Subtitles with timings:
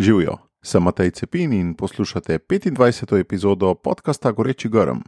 [0.00, 3.20] Živijo, sem Matej Cepin in poslušate 25.
[3.20, 4.98] epizodo podcasta Goreči Grm.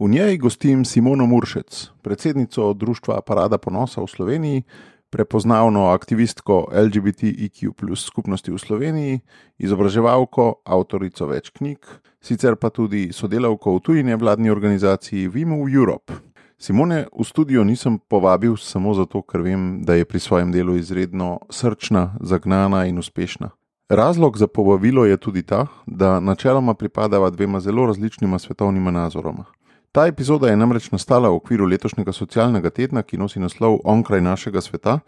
[0.00, 4.62] V njej gostim Simono Muršec, predsednico Društva Parada Ponosa v Sloveniji,
[5.10, 9.20] prepoznavno aktivistko LGBTIQ skupnosti v Sloveniji,
[9.58, 11.84] izobraževalko, avtorico več knjig,
[12.20, 16.12] sicer pa tudi sodelavko v tujine vladni organizaciji Vimo Europe.
[16.56, 21.40] Simone v studio nisem povabil samo zato, ker vem, da je pri svojem delu izredno
[21.50, 23.52] srčna, zagnana in uspešna.
[23.92, 29.44] Razlog za povabilo je tudi ta, da načeloma pripadava dvema zelo različnima svetovnima nazoroma.
[29.92, 34.60] Ta epizoda je namreč nastala v okviru letošnjega socialnega tedna, ki nosi naslov Onkraj našega
[34.60, 34.98] sveta,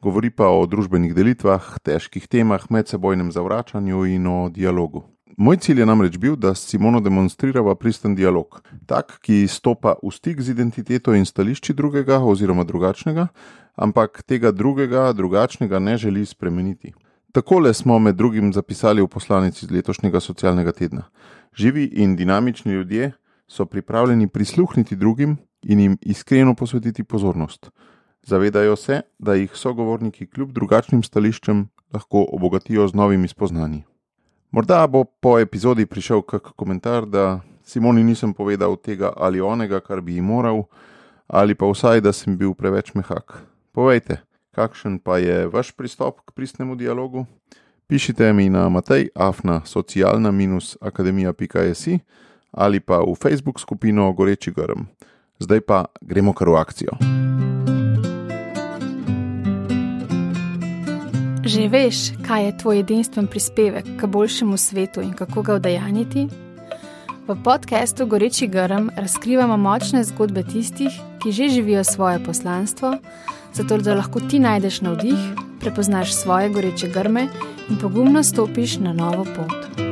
[0.00, 5.02] govori pa o družbenih delitvah, težkih temah, medsebojnem zavračanju in o dialogu.
[5.36, 10.14] Moj cilj je namreč bil, da s Simono demonstrirava pristen dialog, tak, ki stopa v
[10.14, 13.26] stik z identiteto in stališči drugega oziroma drugačnega,
[13.74, 16.94] ampak tega drugega, drugačnega ne želi spremeniti.
[17.38, 21.04] Takole smo med drugim zapisali v poslanici iz letošnjega socialnega tedna.
[21.54, 23.12] Živi in dinamični ljudje
[23.46, 27.70] so pripravljeni prisluhniti drugim in jim iskreno posvetiti pozornost.
[28.22, 33.84] Zavedajo se, da jih sogovorniki kljub drugačnim stališčem lahko obogatijo z novimi spoznanji.
[34.50, 40.00] Morda bo po epizodi prišel kak komentar, da Simoni nisem povedal tega ali onega, kar
[40.00, 40.64] bi ji moral,
[41.26, 43.42] ali pa vsaj, da sem bil preveč mehak.
[43.72, 44.24] Povejte,
[44.58, 47.26] kakšen pa je vaš pristop k pristnemu dialogu?
[47.86, 51.88] Pišite mi na Matej Afna socialna-akademija.js
[52.52, 54.80] ali pa v Facebook skupino Goreči Grm.
[55.38, 56.90] Zdaj pa gremo kar v akcijo.
[61.46, 66.28] Že veš, kaj je tvoj edinstven prispevek k boljšemu svetu in kako ga udejaniti?
[67.28, 70.92] V podkastu Goreči Grm razkrivamo močne zgodbe tistih,
[71.22, 72.94] ki že živijo svoje poslanstvo,
[73.52, 75.18] zato da lahko ti najdeš navdih,
[75.60, 77.28] prepoznaš svoje goreče grme
[77.70, 79.88] in pogumno stopiš na novo pot.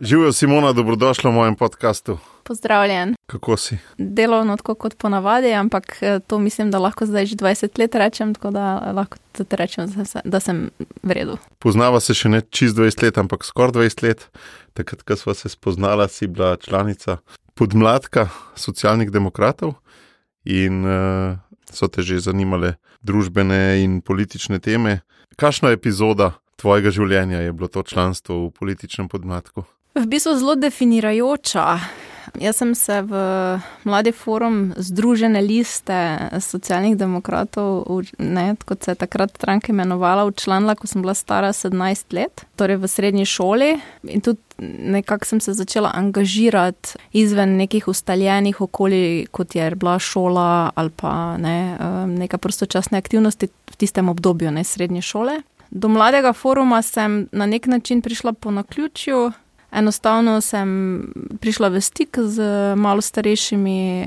[0.00, 2.18] Živijo Simona, dobrodošla v mojem podkastu.
[2.42, 3.14] Pozdravljen.
[3.26, 3.78] Kako si?
[3.98, 8.34] Delovno tako kot ponavadi, ampak eh, to mislim, da lahko zdaj že 20 let rečem,
[8.34, 9.86] tako da lahko tudi rečem,
[10.24, 10.70] da sem
[11.02, 11.38] v redu.
[11.58, 14.28] Poznava se še ne čez 20 let, ampak skoraj 20 let.
[14.74, 17.16] Takrat, ko smo se spoznala, si bila članica
[17.54, 19.74] podmladka socialnih demokratov
[20.44, 21.36] in uh,
[21.70, 25.02] so te že zanimale družbene in politične teme.
[25.36, 29.64] Kakšna epizoda tvojega življenja je bilo to članstvo v političnem podmladku?
[29.94, 31.78] V bistvu zelo definirajoča.
[32.40, 33.14] Jaz sem se v
[33.84, 37.84] Mladi forum Združene liste socialnih demokratov,
[38.18, 42.80] ne, kot se je takrat stranka imenovala, učlanila, ko sem bila stara 17 let, torej
[42.82, 43.70] v srednji šoli.
[44.08, 50.70] In tudi nekako sem se začela angažirati izven nekih ustaljenih okolij, kot je bila šola
[50.74, 55.40] ali pa ne, neka prostočasne aktivnosti v tistem obdobju ne, srednje šole.
[55.70, 59.32] Do mladega foruma sem na nek način prišla po naključju.
[59.74, 60.68] Enostavno sem
[61.42, 62.38] prišla v stik z
[62.78, 63.78] malo starejšimi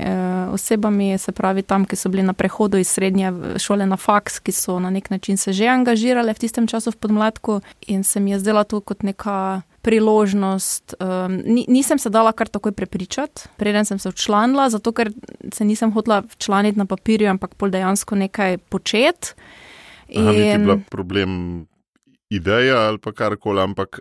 [0.52, 4.52] osebami, se pravi tam, ki so bili na prehodu iz srednje šole na faks, ki
[4.52, 8.30] so na nek način se že angažirale v tistem času v podmladku in se mi
[8.30, 10.94] je zdela to kot neka priložnost.
[11.00, 15.12] Um, nisem se dala kar takoj prepričati, preden sem se včlanila, zato ker
[15.52, 19.36] se nisem hotela včlaniti na papirju, ampak pol dejansko nekaj početi.
[20.08, 20.32] In...
[20.32, 21.66] Ni bila problem
[22.30, 24.00] ideja ali pa karkoli, ampak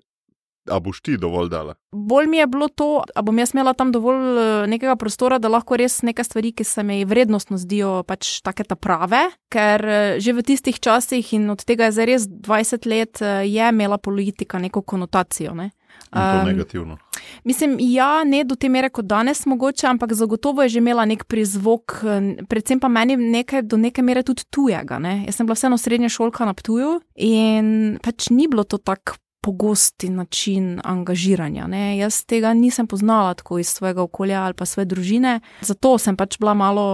[0.67, 1.75] A boš ti dovolj dala?
[1.91, 5.51] Bolj mi je bilo to, da bom jaz imela tam dovolj eh, nekega prostora, da
[5.51, 9.23] lahko res nekaj stvari, ki se mi vrednostno zdijo pač take ta prave,
[9.53, 13.47] ker eh, že v tistih časih in od tega je zdaj res 20 let, eh,
[13.47, 15.55] je imela politika neko konotacijo.
[15.55, 15.71] Ne?
[16.11, 16.97] Um, negativno.
[17.43, 21.25] Mislim, ja, ne do te mere kot danes, mogoče, ampak zagotovo je že imela nek
[21.27, 21.99] prizvok,
[22.47, 24.99] predvsem pa meni nekaj, do neke mere tudi tujega.
[24.99, 25.23] Ne?
[25.25, 29.17] Jaz sem bila vseeno srednja šolka na Ptuju in pač ni bilo to tako
[29.47, 31.67] pogosti način angažiranja.
[31.71, 31.97] Ne.
[31.97, 36.35] Jaz tega nisem poznala tako iz svojega okolja ali pa svoje družine, zato sem pač
[36.39, 36.87] bila malo.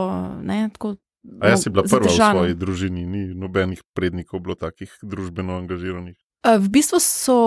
[0.44, 0.96] Ne, tako,
[1.42, 2.34] A jaz si bila prva zadržana.
[2.34, 6.20] v svoji družini, ni nobenih prednikov bilo takih družbeno angažiranih.
[6.44, 7.38] E, v bistvu so,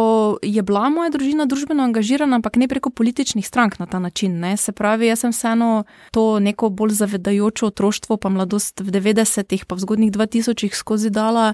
[0.41, 4.41] je bila moja družina družbeno angažirana, ampak ne preko političnih strank na ta način.
[4.41, 4.57] Ne.
[4.57, 5.85] Se pravi, jaz sem vseeno
[6.17, 11.53] to neko bolj zavedajoče otroštvo, pa mladost v 90-ih, pa v zgodnjih 2000-ih skozi dala.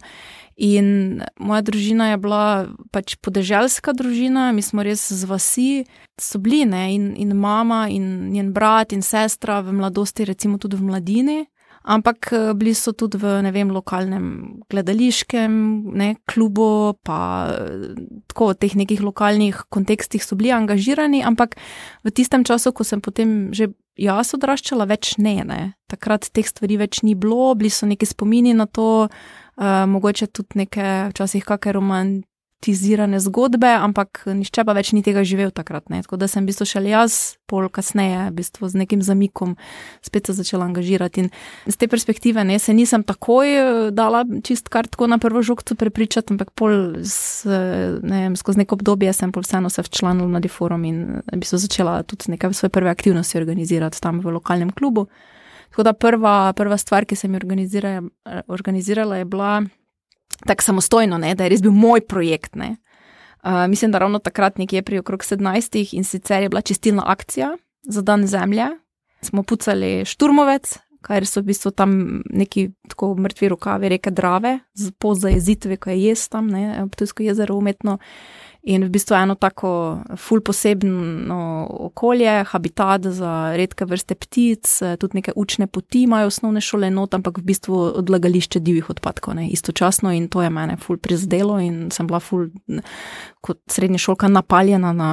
[0.57, 2.45] In moja družina je bila
[2.93, 5.71] pač podeželska družina, mi smo res z vasi,
[6.21, 10.77] so bili ne, in, in mama, in njen brat, in sestra v mladosti, recimo tudi
[10.77, 11.41] v mladini.
[11.83, 14.27] Ampak eh, bili so tudi v vem, lokalnem
[14.71, 15.53] gledališkem
[15.99, 17.99] ne, klubu, pa eh,
[18.31, 21.59] tako v teh nekih lokalnih kontekstih so bili angažirani, ampak
[22.07, 25.63] v tistem času, ko sem potem že jaz odraščala, več ne, ne.
[25.91, 29.11] Takrat teh stvari več ni bilo, bili so neki spomini na to,
[29.63, 32.13] uh, mogoče tudi neke, včasih kakšne roman,
[32.63, 35.91] romantizirane zgodbe, ampak nišče pa več ni tega živel takrat.
[35.91, 36.03] Ne.
[36.03, 39.57] Tako da sem v bistvu šele jaz, pol kasneje, v bistvu z nekim zamikom,
[40.03, 41.27] spet se začela angažirati.
[41.27, 41.31] In
[41.67, 45.75] z te perspektive ne, se nisem takoj eh, dala čist kar tako na prvo žogco
[45.75, 47.51] prepričati, ampak pol z,
[48.03, 51.59] ne vem, skozi neko obdobje sem pol vseeno se včlanil na deforum in v bistvu
[51.59, 55.09] začela tudi nekaj svoje prve aktivnosti organizirati tam v lokalnem klubu.
[55.73, 57.41] Tako da prva, prva stvar, ki sem jo
[58.53, 59.63] organizirala, je bila
[60.47, 62.59] tako samostojno, ne, da je res bil moj projekt.
[62.61, 65.97] Uh, mislim, da ravno takrat, nekje pri okrog 17.
[65.97, 67.57] in sicer je bila čistilna akcija
[67.89, 68.69] za dan zemlje.
[69.23, 74.59] Smo pucali šturmovec, kar so v bistvu tam neki tako mrtvi rokavi reke Drave,
[74.99, 77.99] po zajezitvi, ko je jaz tam, ne, Ptujsko jezero umetno.
[78.63, 84.71] In v bistvu eno tako ful posebno okolje, habitat za redke vrste ptic,
[85.03, 89.49] tudi neke učne poti imajo osnovne šole not, ampak v bistvu odlagališče divjih odpadkov, ne,
[89.51, 92.53] istočasno in to je mene ful prizdelo in sem bila ful
[93.41, 95.13] kot srednja šolka napaljena na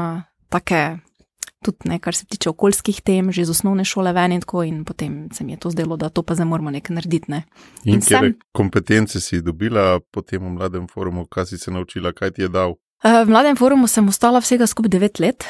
[0.53, 0.99] take,
[1.65, 4.83] tudi ne, kar se tiče okoljskih tem, že iz osnovne šole ven in tako in
[4.85, 7.41] potem se mi je to zdelo, da to pa zdaj moramo nekaj narediti, ne.
[7.83, 12.31] In, in kje kompetence si dobila po tem mladem forumu, kaj si se naučila, kaj
[12.37, 12.77] ti je dal?
[13.03, 15.47] Eh, v mladem forumu sem ostala vsega skupaj devet let.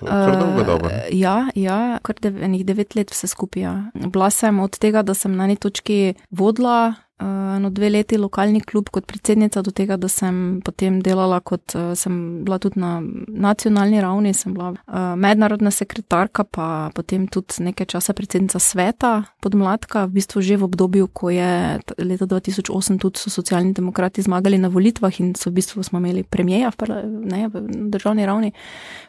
[0.00, 3.62] Uh, ja, ja, kar dev, devet let vse skupaj.
[3.62, 3.74] Ja.
[4.08, 8.60] Bila sem od tega, da sem na eni točki vodila uh, no, dve leti lokalni
[8.60, 12.98] klub kot predsednica, do tega, da sem potem delala kot uh, sem bila tudi na
[13.28, 19.12] nacionalni ravni, sem bila uh, mednarodna sekretarka, pa potem tudi nekaj časa predsednica sveta
[19.44, 24.58] podmladka, v bistvu že v obdobju, ko je leta 2008 tudi so socialni demokrati zmagali
[24.58, 26.88] na volitvah in so v bistvu smo imeli premijeja v,
[27.28, 28.52] ne, v državni ravni,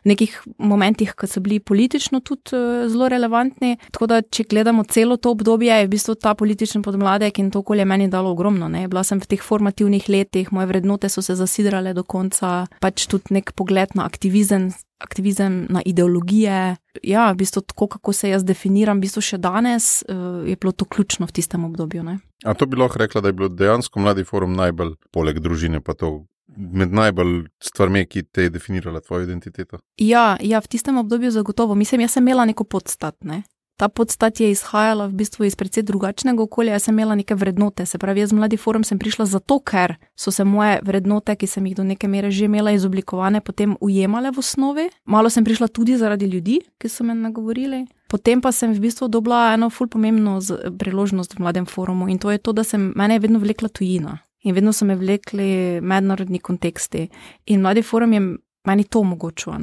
[0.04, 2.58] v nekih momentih, ko so bili politično tudi
[2.92, 3.78] zelo relevantni.
[3.92, 7.62] Tako da, če gledamo celo to obdobje, je v bistvu ta politični podmladek in to
[7.62, 8.68] okolje meni meni dalo ogromno.
[8.68, 8.88] Ne?
[8.90, 13.38] Bila sem v teh formativnih letih, moje vrednote so se zasidrale do konca, pač tudi
[13.38, 14.72] nek pogled na aktivizem.
[15.02, 16.78] Aktivizem na ideologije.
[17.02, 20.14] Ja, v bistvu tako, kako se jaz definiram, v bistvu še danes eh,
[20.52, 22.04] je bilo to ključno v tistem obdobju.
[22.06, 22.20] Ne?
[22.46, 25.98] A to bi lahko rekla, da je bilo dejansko mladi forum najbolj, poleg družine, pa
[25.98, 26.28] to
[26.58, 29.80] med najbolj stvarmi, ki te je definirala tvojo identiteto?
[29.98, 31.76] Ja, ja, v tistem obdobju zagotovo.
[31.76, 33.16] Mislim, jaz sem imela neko podstat.
[33.26, 33.42] Ne?
[33.82, 36.76] Ta podstat je izhajala v bistvu iz precej drugačnega okolja.
[36.78, 39.96] Jaz sem imela neke vrednote, se pravi, jaz z mladi forum sem prišla zato, ker
[40.14, 44.30] so se moje vrednote, ki sem jih do neke mere že imela izoblikovane, potem ujemale
[44.30, 44.86] v osnovi.
[45.06, 47.88] Malo sem prišla tudi zaradi ljudi, ki so me nagovorili.
[48.06, 50.38] Potem pa sem v bistvu dobila eno ful pomembno
[50.78, 54.20] priložnost v mladem forumu in to je to, da sem mene vedno vlekla tujina.
[54.46, 57.08] In vedno so me vlekli mednarodni konteksti.
[57.50, 58.22] In mladi forum je
[58.68, 59.58] meni to omogočilo.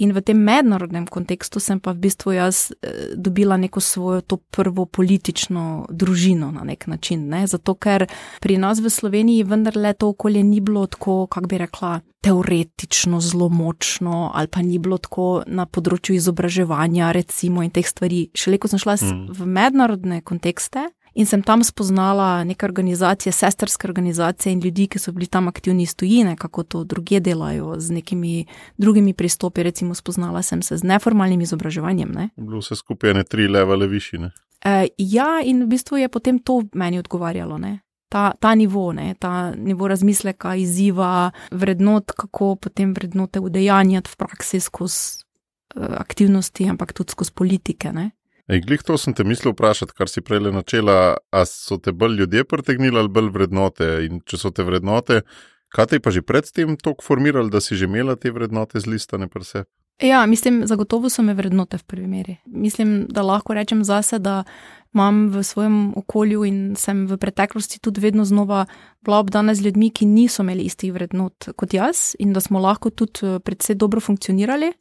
[0.00, 4.36] In v tem mednarodnem kontekstu sem pa v bistvu jaz eh, dobila neko svojo to
[4.36, 7.28] prvo politično družino na nek način.
[7.28, 7.44] Ne?
[7.46, 8.06] Zato, ker
[8.40, 13.48] pri nas v Sloveniji vendarle to okolje ni bilo tako, kako bi rekla, teoretično zelo
[13.48, 18.28] močno, ali pa ni bilo tako na področju izobraževanja, recimo, in teh stvari.
[18.32, 19.24] Šele ko sem šla mm.
[19.36, 25.12] v mednarodne kontekste, In sem tam spoznala neke organizacije, sestrske organizacije in ljudi, ki so
[25.12, 28.46] bili tam aktivni iz tujine, kako to druge delajo z nekimi
[28.78, 29.62] drugimi pristopi.
[29.62, 32.12] Recimo, spoznala sem se z neformalnim izobraževanjem.
[32.12, 32.28] Ne.
[32.36, 34.30] Bilo vse skupaj ne tri levele višine.
[34.64, 37.58] E, ja, in v bistvu je potem to meni odgovarjalo.
[37.58, 37.80] Ne.
[38.08, 44.60] Ta, ta nivo, ne, ta nivo razmisleka, izziva, vrednot, kako potem vrednote udejanjati v praksi
[44.60, 45.24] skozi
[45.76, 47.92] uh, aktivnosti, ampak tudi skozi politike.
[47.92, 48.10] Ne.
[48.50, 51.16] Ej, glih to sem te mislil vprašati, kar si prej načela.
[51.30, 53.90] A so te bolj ljudje pritegnili ali bolj vrednote?
[54.08, 55.22] In če so te vrednote,
[55.72, 59.28] kaj te pa že predtem tako formirali, da si že imela te vrednote z listane
[59.28, 59.64] prse?
[60.02, 62.36] Ja, mislim, zagotovo so me vrednote v prvi meri.
[62.46, 64.42] Mislim, da lahko rečem zase, da
[64.94, 68.66] imam v svojem okolju in sem v preteklosti tudi vedno znova
[69.04, 72.90] bila obdana z ljudmi, ki niso imeli istih vrednot kot jaz in da smo lahko
[72.90, 74.72] tudi eh, predvsej dobro funkcionirali.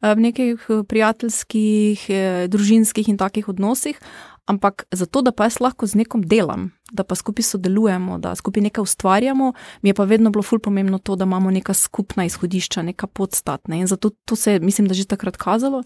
[0.00, 4.00] V nekih eh, prijateljskih, eh, družinskih in takih odnosih,
[4.48, 8.62] ampak zato, da pa jaz lahko z nekom delam, da pa skupaj sodelujemo, da skupaj
[8.62, 9.52] nekaj ustvarjamo,
[9.82, 13.76] mi je pa vedno bilo fulj pomembno to, da imamo neka skupna izhodišča, neka podstatna
[13.76, 15.82] in zato to se je, mislim, da že takrat kazalo.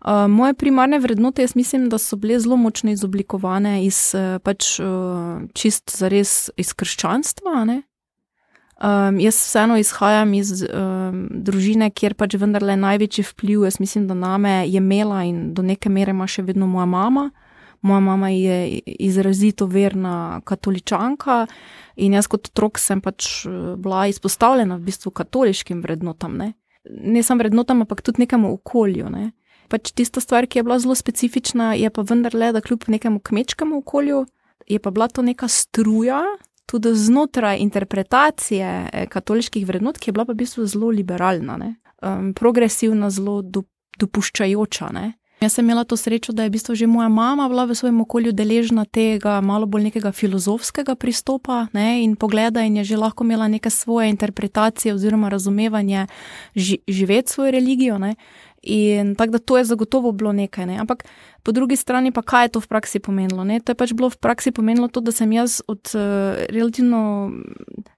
[0.00, 5.40] Uh, moje primarne vrednote, jaz mislim, da so bile zelo močno izoblikovane iz pač uh,
[5.52, 7.82] čist zares iz krščanstva, ne?
[8.76, 14.14] Um, jaz vseeno izhajam iz um, družine, kjer pač vendarle največji vpliv, jaz mislim, da
[14.14, 17.30] name je imela in do neke mere ima še vedno moja mama.
[17.80, 21.46] Moja mama je izrazito verna katoličanka
[21.96, 26.36] in jaz kot otrok sem pač eh, bila izpostavljena v bistvu katoliškim vrednotam.
[26.36, 26.52] Ne,
[26.84, 29.08] ne samo vrednotam, ampak tudi nekemu okolju.
[29.12, 29.30] Ne.
[29.72, 33.80] Pač tista stvar, ki je bila zelo specifična, je pa vendarle, da kljub nekemu kmečkemu
[33.80, 34.26] okolju,
[34.68, 36.20] je pa bila to neka struja
[36.66, 41.58] tudi znotraj interpretacije eh, katoliških vrednot, ki je bila pa v bistvu zelo liberalna,
[42.02, 43.62] um, progresivna, zelo do,
[43.98, 44.90] dopuščajoča.
[44.92, 45.12] Ne?
[45.40, 48.00] Jaz sem imela to srečo, da je v bistvu že moja mama bila v svojem
[48.00, 53.24] okolju deležna tega malo bolj nekega filozofskega pristopa ne, in pogleda, in je že lahko
[53.24, 56.06] imela neke svoje interpretacije oziroma razumevanje
[56.56, 57.98] ži, živeti svojo religijo.
[57.98, 58.14] Ne.
[58.66, 60.66] In tako da to je zagotovo bilo nekaj.
[60.66, 60.78] Ne.
[60.82, 61.04] Ampak
[61.42, 63.44] po drugi strani, pa kaj je to v praksi pomenilo?
[63.46, 63.60] Ne?
[63.62, 67.30] To je pač bilo v praksi pomenilo to, da sem jaz od uh, relativno,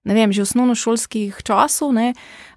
[0.04, 1.96] ne vem, že osnovnošolskih časov.
[1.96, 2.12] Ne,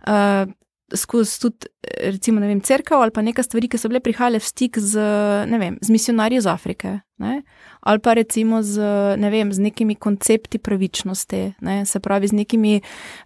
[0.07, 0.51] uh,
[0.95, 1.69] skozi tudi,
[2.03, 5.05] recimo, ne vem, crkva ali pa neka stvari, ki so bile prihajale v stik z,
[5.49, 7.41] ne vem, z misijonarji iz Afrike, ne?
[7.81, 8.81] ali pa recimo z,
[9.17, 11.85] ne vem, z nekimi koncepti pravičnosti, ne?
[11.85, 12.81] se pravi z, nekimi,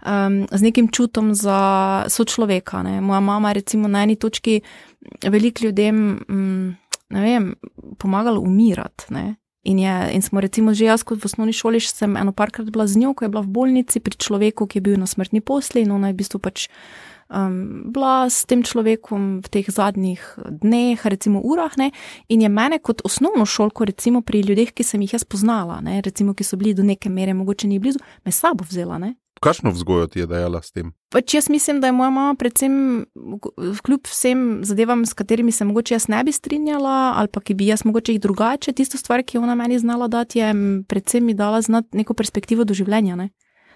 [0.05, 1.59] um, z nekim čutom za
[2.09, 2.83] sočloveka.
[2.83, 3.01] Ne?
[3.01, 4.61] Moja mama, recimo, na eni točki
[5.23, 6.75] velik ljudem, um,
[7.09, 7.55] ne vem,
[7.97, 9.11] pomagala umirati.
[9.13, 9.35] Ne?
[9.65, 12.85] In, je, in smo, recimo, že jaz, kot v osnovni šoli, sem eno parkrat bila
[12.85, 15.81] z njo, ko je bila v bolnici pri človeku, ki je bil na smrtni posli
[15.81, 16.67] in ona je v bistvu pač
[17.29, 20.21] um, bila s tem človekom v teh zadnjih
[20.61, 21.91] dneh, recimo urah, ne,
[22.29, 26.01] in je mene kot osnovno šolko, recimo pri ljudeh, ki sem jih jaz poznala, ne,
[26.05, 28.97] recimo, ki so bili do neke mere, mogoče ni blizu, me sabo vzela.
[29.01, 29.15] Ne.
[29.43, 30.93] Kakšno vzgojo ti je dajala s tem?
[31.11, 33.05] Pač jaz mislim, da je moja mama, predvsem,
[33.83, 37.67] kljub vsem zadevam, s katerimi se mogoče jaz ne bi strinjala, ali pa ki bi
[37.67, 40.53] jaz mogoče jih drugače, tisto stvar, ki je ona meni znala dati, je
[40.87, 43.19] predvsem mi dala znati neko perspektivo do življenja.
[43.19, 43.29] Ne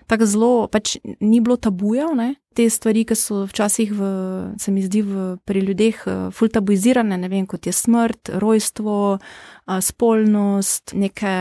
[0.09, 2.33] tako zelo, pač ni bilo tabujev, ne?
[2.57, 4.07] te stvari, ki so včasih, v,
[4.59, 8.95] se mi zdi, v, pri ljudeh uh, ful tabuizirane, ne vem, kot je smrt, rojstvo,
[9.15, 11.35] uh, spolnost, neke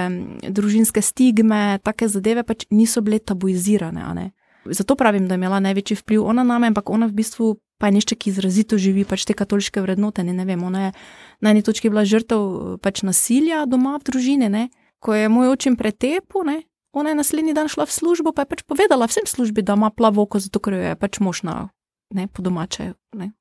[0.47, 4.31] družinske stigme, take zadeve pač niso bile tabuizirane.
[4.69, 7.89] Zato pravim, da je imela največji vpliv ona na me, ampak ona v bistvu pa
[7.89, 10.25] je nešče, ki izrazito živi pač te katoliške vrednote.
[10.27, 10.93] Ne, ne vem, ona je
[11.41, 14.69] na eni točki bila žrtev pač nasilja doma v družini, ne?
[14.99, 16.65] ko je moj očim pretepu, ne?
[16.93, 19.91] Ona je naslednji dan šla v službo, pa je pač povedala vsem službi, da ima
[19.91, 21.69] plavoko, zato ker jo je pač možna,
[22.15, 22.95] ne po domače,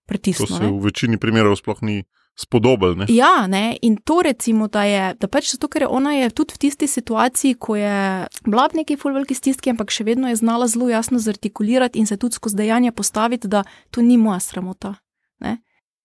[0.06, 0.52] pritisniti.
[0.52, 2.04] To se v večini primerov sploh ni
[2.38, 2.96] spodobel.
[2.96, 3.06] Ne?
[3.10, 3.78] Ja, ne?
[3.82, 7.58] in to recimo, da je, da pač zato, ker ona je tudi v tisti situaciji,
[7.58, 11.98] ko je bila v neki fulveliki stiski, ampak še vedno je znala zelo jasno zartikulirati
[11.98, 14.94] in se tudi skozi dejanja postaviti, da to ni moja sramota.
[15.42, 15.58] Ne?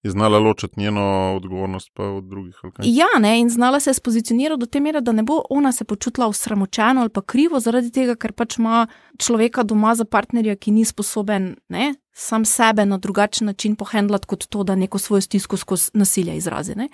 [0.02, 2.54] Je znala ločiti njeno odgovornost pa od drugih.
[2.82, 5.84] Ja, ne, in znala se je spozicionirati do te mere, da ne bo ona se
[5.84, 8.86] počutila usramočena ali pa krivo zaradi tega, ker pač ima
[9.18, 14.46] človeka doma za partnerja, ki ni sposoben ne, sam sebe na drugačen način pohendlati kot
[14.46, 16.74] to, da neko svojo stisko skozi nasilje izrazi.
[16.74, 16.88] Ne.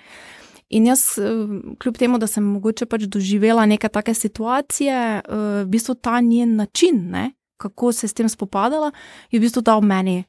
[0.69, 1.25] In jaz, eh,
[1.79, 5.23] kljub temu, da sem mogoče pač doživela neke take situacije, eh,
[5.65, 8.93] v bistvu ta njen način, ne, kako se s tem spopadala,
[9.31, 10.25] je v bistvu dal meni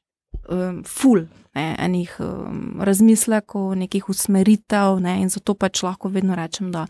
[0.50, 6.72] um, ful ne, enih um, razmislekov, nekih usmeritev, ne, in zato pač lahko vedno rečem,
[6.74, 6.86] da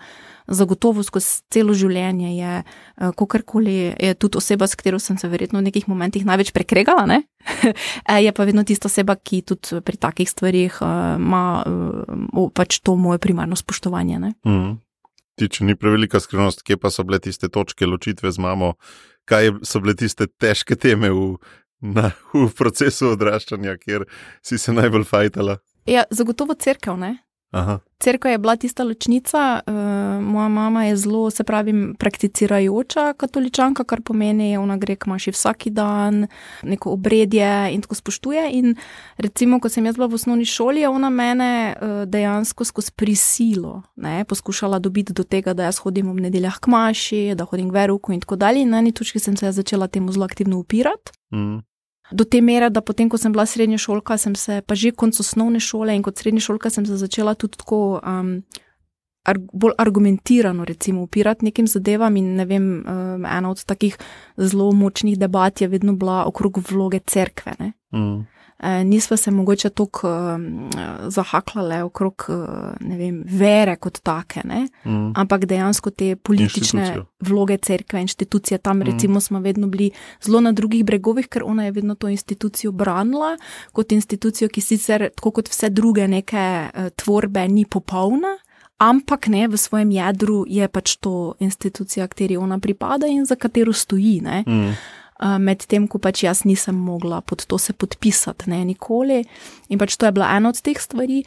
[0.47, 5.61] zagotovo skozi celo življenje je, uh, kakorkoli je tudi oseba, s katero sem se verjetno
[5.61, 7.21] v nekih momentih največ prekregala, ne,
[8.25, 12.97] je pa vedno tista oseba, ki tudi pri takih stvarih uh, ima uh, pač to
[12.99, 14.21] moje primarno spoštovanje.
[14.45, 14.77] Mhm.
[15.39, 18.73] Če ni prevelika skrivnost, kje pa so bile tiste točke ločitve z mamo,
[19.23, 21.37] kaj so bile tiste težke teme v
[21.81, 24.05] na, v procesu odraščanja, kjer
[24.41, 25.57] si se najbolj fajtala?
[25.89, 26.97] Ja, zagotovo crkva.
[27.99, 29.73] Cerkev je bila tista ločnica, uh,
[30.23, 35.31] moja mama je zelo, se pravi, prakticirajoča katoličanka, kar pomeni, da ona gre k maši
[35.31, 36.27] vsak dan,
[36.63, 38.49] neko obredje in tako spoštuje.
[38.53, 38.75] In
[39.17, 43.81] recimo, ko sem jaz bila v osnovni šoli, je ona mene uh, dejansko skozi prisilo
[43.95, 47.73] ne, poskušala dobiti do tega, da jaz hodim ob nedeljah k maši, da hodim k
[47.73, 48.61] veruku in tako dalje.
[48.61, 51.11] In na eni točki sem se začela temu zelo aktivno upirati.
[51.33, 51.59] Mm.
[52.11, 55.19] Do te mere, da potem, ko sem bila srednja šolka, sem se pa že konc
[55.19, 58.39] osnovne šole in kot srednja šolka sem se začela tudi tako um,
[59.29, 62.13] ar bolj argumentirano, recimo, upirati nekim zadevam.
[62.13, 63.97] Ne vem, um, ena od takih
[64.37, 67.53] zelo močnih debat je vedno bila okrog vloge cerkve.
[67.93, 68.25] Mm.
[68.63, 70.39] Eh, nisva se mogoče tako uh,
[71.07, 72.35] zahaklale okrog uh,
[72.97, 74.41] vem, vere kot take,
[74.83, 75.13] mm.
[75.15, 78.81] ampak dejansko te politične vloge cerkve, institucije tam, mm.
[78.81, 83.37] recimo, smo vedno bili zelo na drugih bregovih, ker ona je vedno to institucijo branila
[83.71, 88.37] kot institucijo, ki sicer, tako kot vse druge neke uh, tvorbe, ni popolna.
[88.77, 93.73] Ampak ne v svojem jedru je pač to institucija, kateri ona pripada in za katero
[93.73, 94.21] stoji.
[94.47, 94.98] Mm
[95.39, 99.23] medtem ko pač jaz nisem mogla pod to se podpisati, ne nikoli.
[99.69, 101.23] In pač to je bila ena od teh stvari.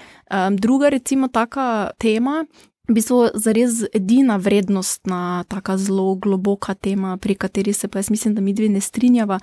[0.58, 2.44] Druga, recimo, taka tema.
[2.90, 8.11] V bistvu je res edina vrednostna, tako zelo globoka tema, pri kateri se pa jaz
[8.11, 9.38] mislim, da mi dve ne strinjava,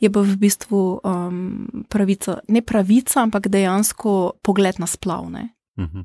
[0.00, 5.48] je pa v bistvu um, pravica, ne pravica, ampak dejansko pogled na splavne.
[5.76, 5.98] Uh mhm.
[5.98, 6.04] -huh.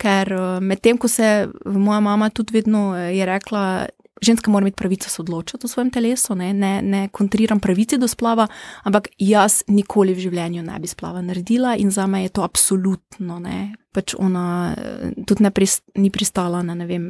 [0.00, 3.86] Ker medtem, ko se moja mama tudi vedno je rekla,
[4.20, 8.08] ženska mora imeti pravico se odločiti o svojem telesu, ne, ne, ne kontriram pravici do
[8.08, 8.46] splava,
[8.82, 13.38] ampak jaz nikoli v življenju ne bi splava naredila in za me je to absolutno
[13.38, 13.74] ne.
[13.90, 17.08] Pač ona eh, tudi ne prist, ni pristala na vem,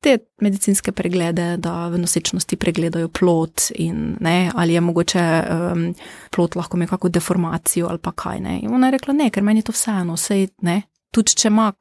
[0.00, 5.88] te medicinske preglede, da v nosečnosti pregledajo plot in ne, ali je mogoče um,
[6.30, 8.60] plot lahko ima kakšno deformacijo ali pa kaj ne.
[8.62, 11.72] In ona je rekla, ne, ker meni je to vseeno, sej ne, tudi če ima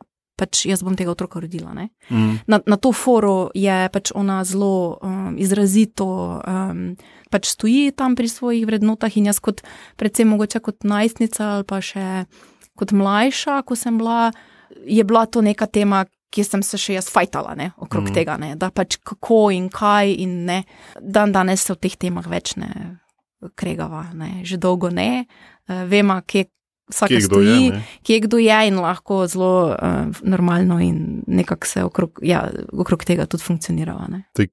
[0.44, 1.72] pač jaz bom tega otroka rodila.
[1.74, 2.44] Mm.
[2.52, 6.08] Na, na to foro je pač ona zelo um, izrazito
[6.44, 6.94] um,
[7.32, 9.64] pač stoji tam pri svojih vrednotah in jaz kot
[9.98, 12.26] predvsem mogoče kot najstnica ali pa še
[12.78, 14.34] kot mlajša, ko sem bila,
[14.86, 16.06] je bila to neka tema.
[16.34, 18.14] Ki sem se še jaz fajtala ne, okrog mm.
[18.18, 20.56] tega, ne, da pač kako in kaj, in ne,
[20.98, 22.72] dan danes se o teh temah več ne
[23.54, 25.28] kregava, ne, že dolgo ne.
[25.70, 26.48] Uh, vemo, kje,
[26.94, 32.20] vsak stoji, je, kje kdo je in lahko zelo uh, normalno in nekako se okrog,
[32.22, 33.98] ja, okrog tega tudi funkcionira.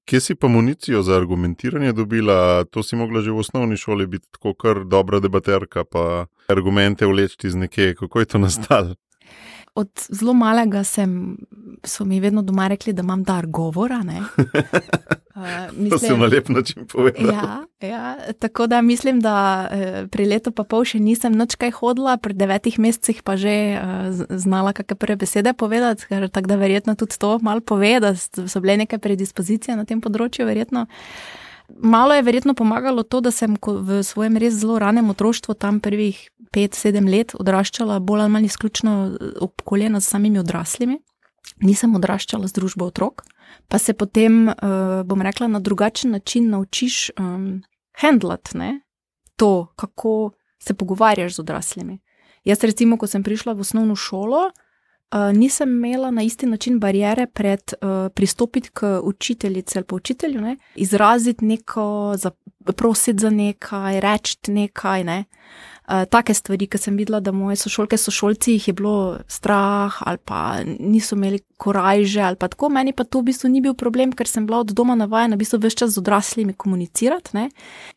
[0.05, 2.65] Kje si pa municijo za argumentiranje dobila?
[2.65, 7.47] To si mogla že v osnovni šoli biti tako kar dobra debaterka, pa argumente vleči
[7.47, 7.95] iz nekje.
[7.95, 8.95] Kako je to nastalo?
[9.75, 11.37] Od zelo malega sem,
[11.85, 14.03] so mi vedno doma rekli, da imam dar govora.
[14.05, 15.43] Uh,
[15.77, 17.27] mislim, to se na lep način povedal.
[17.27, 21.71] Ja, ja, tako da mislim, da uh, pri letu pa pol še nisem noč kaj
[21.79, 26.57] hodila, pri devetih mesecih pa že uh, znala kakšne prve besede povedati, ker tako da
[26.57, 30.49] verjetno tudi to malo pove, da so bile neke predispozicije na tem področju.
[30.51, 30.89] Verjetno.
[31.77, 36.19] Malo je verjetno pomagalo to, da sem v svojem res zelo ranem otroštvu, tam prvih
[36.53, 38.95] pet, sedem let, odraščala bolj ali manj izključno
[39.41, 40.99] obkoljena z samimi odraslimi.
[41.63, 43.25] Nisem odraščala z družbo otrok
[43.69, 47.63] pa se potem, uh, bom rekla, na drugačen način naučiš um,
[48.01, 48.81] handlat ne?
[49.37, 51.99] to, kako se pogovarjaš z odraslimi.
[52.45, 54.51] Jaz, recimo, ko sem prišla v osnovno šolo,
[55.35, 60.57] nisem imela na isti način barijere pred uh, pristopiti k učiteljici ali pa učitelju, ne?
[60.75, 62.15] izraziti neko,
[62.77, 65.05] prositi za nekaj, reči nekaj.
[65.05, 65.25] Ne?
[65.91, 70.19] uh, take stvari, ki sem videla, da moje sošolke, sošolci jih je bilo strah ali
[70.25, 72.69] pa niso imeli korajže ali pa tako.
[72.69, 75.43] Meni pa to v bistvu ni bil problem, ker sem bila od doma navajena v
[75.43, 77.35] bistvu več čas z odraslimi komunicirati.
[77.37, 77.49] Ne?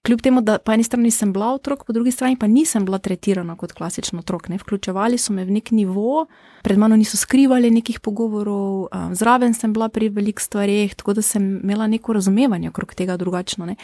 [0.06, 2.99] Kljub temu, da po eni strani sem bila otrok, po drugi strani pa nisem bila
[2.99, 4.49] tretirana kot klasičen otrok.
[4.49, 4.60] Ne?
[4.62, 6.26] Vključevali so me v nek nivo,
[6.63, 11.21] pred mano niso skrivali nekih pogovorov, um, zraven sem bila pri velikih stvarih, tako da
[11.21, 13.65] sem imela neko razumevanje okrog tega drugačno.
[13.69, 13.76] Ne?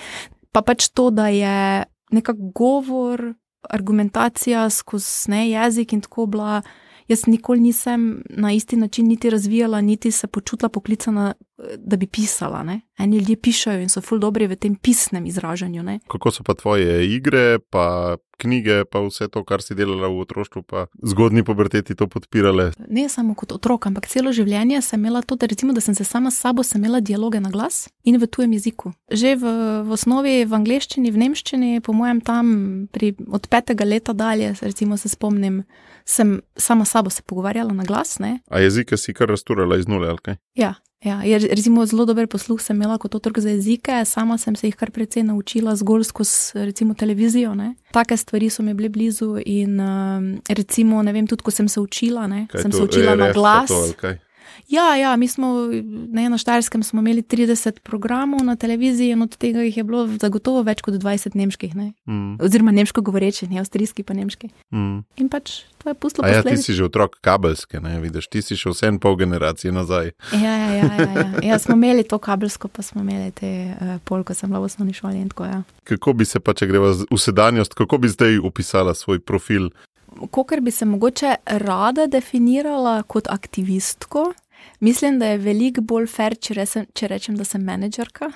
[0.51, 3.33] Pa pač to, da je nekako govor
[3.69, 6.61] argumentacija skozi ne jezik in tako bila.
[7.07, 11.33] Jaz nikoli nisem na isti način niti razvijala, niti se počutila poklicana,
[11.77, 12.63] da bi pisala.
[12.63, 12.81] Ne?
[12.97, 15.83] Eni ljudje pišajo in so ful dobri v tem pisnem izražanju.
[15.83, 15.99] Ne?
[16.07, 20.63] Kako so pa tvoje igre, pa knjige, pa vse to, kar si delala v otroštvu,
[20.63, 22.71] pa zgodni puberteti to podpirale?
[22.87, 26.07] Ne samo kot otrok, ampak celo življenje sem imela to, da, recimo, da sem se
[26.07, 28.93] sama s sabo imela dialoge na glas in v tujem jeziku.
[29.11, 32.45] Že v, v osnovi v angleščini, v nemščini, po mojem tam
[32.95, 35.63] pri, od petega leta dalje, recimo se spomnim,
[36.05, 38.19] sem sama s sabo se pogovarjala na glas.
[38.23, 38.39] Ne?
[38.47, 40.39] A jezike si kar rasturala iz nule, ali kaj?
[40.55, 40.77] Ja.
[41.03, 44.67] Ja, je, recimo, zelo dober posluh sem imela kot otrok za jezike, sama sem se
[44.67, 47.53] jih kar precej naučila zgolj skozi recimo, televizijo.
[47.55, 47.75] Ne.
[47.91, 49.79] Take stvari so mi bile blizu in
[50.49, 53.71] recimo, ne vem, tudi ko sem se učila, ne, sem se učila RF na glas.
[54.69, 55.67] Ja, ja, mi smo
[56.11, 60.61] ne, na Štajerskem imeli 30 programov na televiziji in od tega jih je bilo zagotovo
[60.63, 61.75] več kot 20 nemških.
[61.75, 61.93] Ne?
[62.05, 62.37] Mm.
[62.43, 64.49] Oziroma nemško govoreči, ne avstrijski, pa nemški.
[64.73, 65.01] Mm.
[65.17, 66.27] In pač to je pustilo.
[66.27, 69.71] Ja, ti si že otrok kabelske, ne vidiš, ti si še vse en pol generacije
[69.71, 70.11] nazaj.
[70.35, 71.27] Ja, ja, ja, ja, ja.
[71.51, 74.69] ja, smo imeli to kabelsko, pa smo imeli te uh, pol, ko sem bila v
[74.69, 75.23] osnovni šoli.
[75.31, 75.61] Tako, ja.
[75.89, 79.71] Kako bi se pa, če greva v sedanjost, kako bi zdaj opisala svoj profil?
[80.27, 84.31] Kot bi se mogoče rada definirala kot aktivistko,
[84.79, 88.31] Mislim, da je veliko bolj fair, če, resem, če rečem, da sem menedžerka.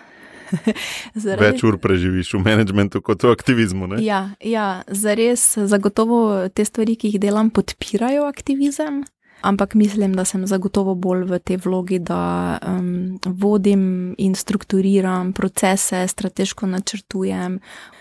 [1.24, 1.46] Zaradi...
[1.46, 3.88] Več ur preživiš v menedžmentu kot v aktivizmu.
[3.93, 4.02] Ne?
[4.04, 9.04] Ja, ja, zares, zagotovo te stvari, ki jih delam, podpirajo aktivizem,
[9.43, 16.08] ampak mislim, da sem zagotovo bolj v tej vlogi, da um, vodim in strukturiram procese,
[16.08, 17.60] strateško načrtujem,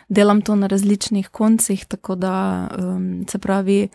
[0.08, 3.88] delam to na različnih koncih, tako da um, se pravi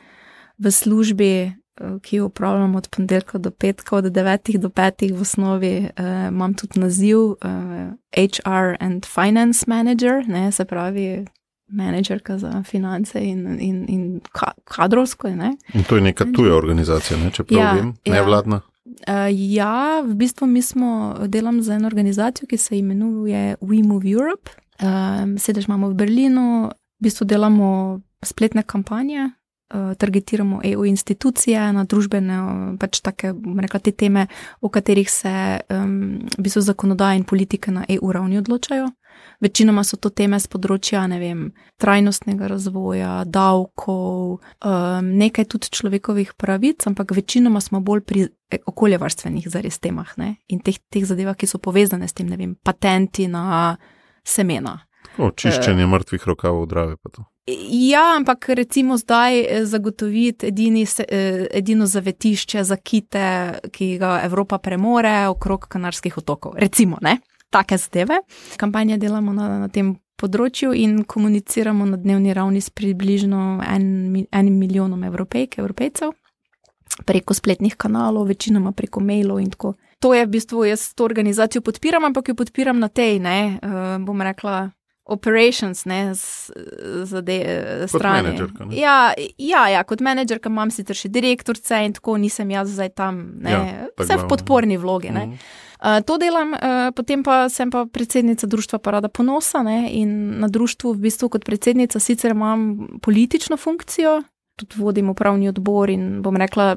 [0.58, 5.22] v službi Eh, ki jo upravljam od ponedeljka do petka, od 9 do 5 v
[5.22, 11.26] osnovi, uh, imam tudi naziv eh, HR and Finance Manager, ne, se pravi,
[11.68, 14.22] menedžerka za finance in, in, in
[14.64, 15.30] kadrovsko.
[15.30, 15.54] Ne.
[15.74, 18.14] In to je neka tuja organizacija, ne, če prav ja, vem, ja.
[18.14, 18.62] nevladna.
[18.88, 24.10] Uh, ja, v bistvu mi smo delali za eno organizacijo, ki se imenuje We Move
[24.10, 24.52] Europe.
[24.80, 29.30] Uh, sedež imamo v Berlinu, v bistvu delamo spletne kampanje
[29.74, 32.38] uh, targetiramo EU institucije, na družbene,
[32.80, 34.28] pač take, rekla, te teme,
[34.62, 35.34] o katerih se
[35.70, 38.88] um, v bistvu zakonodaja in politike na EU ravni odločajo.
[39.40, 46.88] Večinoma so to teme z področja vem, trajnostnega razvoja, davkov, um, nekaj tudi človekovih pravic,
[46.90, 48.28] ampak večinoma smo bolj pri
[48.66, 50.38] okoljevarstvenih zares temah ne?
[50.48, 53.78] in teh, teh zadevah, ki so povezane s tem, ne vem, patenti na
[54.26, 54.80] semena.
[55.18, 57.26] O, čiščenje uh, mrtvih rokavov, drave pa to.
[57.72, 64.58] Ja, ampak recimo zdaj eh, zagotoviti edini, eh, edino zavetišče za kite, ki ga Evropa
[64.58, 66.58] premore okrog Kanarskih otokov.
[66.60, 67.18] Recimo, ne?
[67.50, 68.22] Take zadeve.
[68.58, 73.90] Kampanje delamo na, na tem področju in komuniciramo na dnevni ravni s približno en,
[74.34, 76.16] enim milijonom evropejk, evropejcev,
[77.06, 79.76] preko spletnih kanalov, večinoma preko mailov in tako.
[80.02, 83.96] To je v bistvu, jaz to organizacijo podpiram, ampak jo podpiram na tej, ne, uh,
[84.06, 84.72] bom rekla.
[85.08, 86.52] Operations, ne, z,
[87.08, 87.36] z de,
[87.88, 88.34] strani.
[88.76, 93.22] Ja, ja, ja, kot menedžerka imam sicer še direktorice in tako nisem jaz zdaj tam,
[93.40, 95.14] ne, ja, vse v podporni vlogi.
[95.16, 95.40] Mm
[95.78, 100.48] Eh, to delam, uh, potem pa sem pa predsednica Društva Parada Ponosa ne, in na
[100.50, 104.24] društvu v bistvu kot predsednica sicer imam politično funkcijo,
[104.58, 106.76] tudi vodim upravni odbor in bom rekla,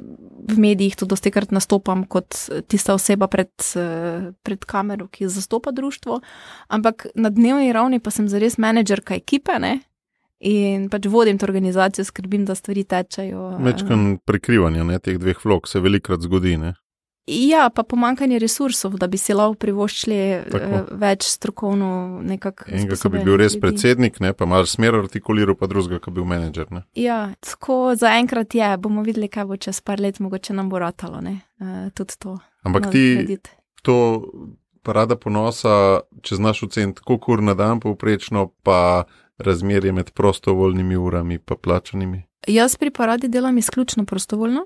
[0.51, 2.37] v medijih tudi dosti krat nastopam kot
[2.69, 6.21] tista oseba pred, uh, pred kamero, ki zastopa društvo,
[6.69, 9.57] ampak na dnevni ravni pa sem zares menedžerka ekipe.
[9.59, 9.79] Ne,
[10.41, 13.59] In pač vodim to organizacijo, skrbim, da stvari tečejo.
[13.61, 16.55] Večkrat prekrivanja ne, teh dveh vlog se velikrat zgodi.
[16.57, 16.73] Ne?
[17.27, 22.65] Ja, pa pomankanje resursov, da bi si lahko privoščili uh, več strokovno nekako.
[22.73, 23.61] Enega, ki bi bil res ljudi.
[23.63, 26.71] predsednik, ne, pa malo smer artikuliral, pa drugega, ki bi bil menedžer.
[26.75, 26.83] Ne.
[26.99, 31.21] Ja, tako zaenkrat je, bomo videli, kaj bo čez par let, mogoče nam bo ratalo,
[31.25, 32.39] ne, uh, tudi to.
[32.67, 33.55] Ampak no, ti narediti.
[33.87, 33.99] to
[34.83, 39.05] parada ponosa, če znaš oceniti, koliko ur na dan povprečno, pa
[39.39, 42.25] razmerje med prostovoljnimi urami in plačanimi.
[42.49, 44.65] Jaz pri paradi delam izključno prostovoljno.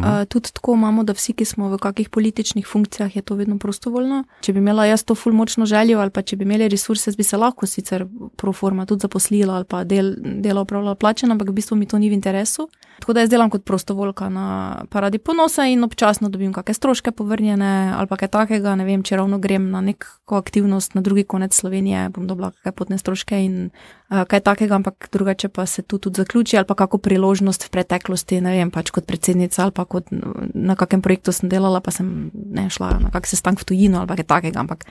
[0.00, 3.58] Uh, tudi tako imamo, da vsi, ki smo v kakih političnih funkcijah, je to vedno
[3.58, 4.24] prostovoljno.
[4.40, 7.36] Če bi imela jaz to fulmočno željo, ali pa če bi imeli resurse, bi se
[7.36, 11.76] lahko sicer pro forma tudi zaposlila ali pa del, delo upravljala plačeno, ampak v bistvu
[11.76, 12.68] mi to ni v interesu.
[12.98, 14.46] Tako da jaz delam kot prostovoljka na
[14.90, 18.74] paradi ponosa in občasno dobim kakšne stroške povrnjene ali pa kaj takega.
[18.74, 22.72] Ne vem, če ravno grem na neko aktivnost na drugi konec Slovenije, bom dobila kakšne
[22.72, 23.70] potne stroške in
[24.08, 28.40] kaj takega, ampak drugače pa se tu tudi zaključi ali pa kako priložnost v preteklosti,
[28.40, 30.10] ne vem, pač kot predsednica ali pa kot
[30.54, 34.16] na kakem projektu sem delala, pa sem ne šla na kak sestank v tujino ali
[34.16, 34.84] kaj takega, ampak.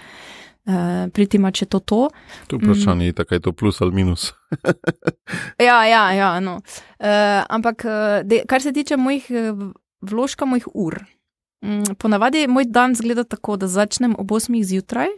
[0.63, 2.05] Uh, Priti ima, če to to.
[2.47, 3.15] Tu vprašanje je, mm.
[3.17, 4.29] tako je to plus ali minus.
[5.67, 6.29] ja, ja, ja.
[6.39, 6.61] No.
[7.03, 7.83] Uh, ampak,
[8.23, 9.27] de, kar se tiče mojih
[9.99, 11.01] vložka, mojih ur.
[11.59, 15.11] Um, ponavadi moj dan zgleda tako, da začnem ob 8 zjutraj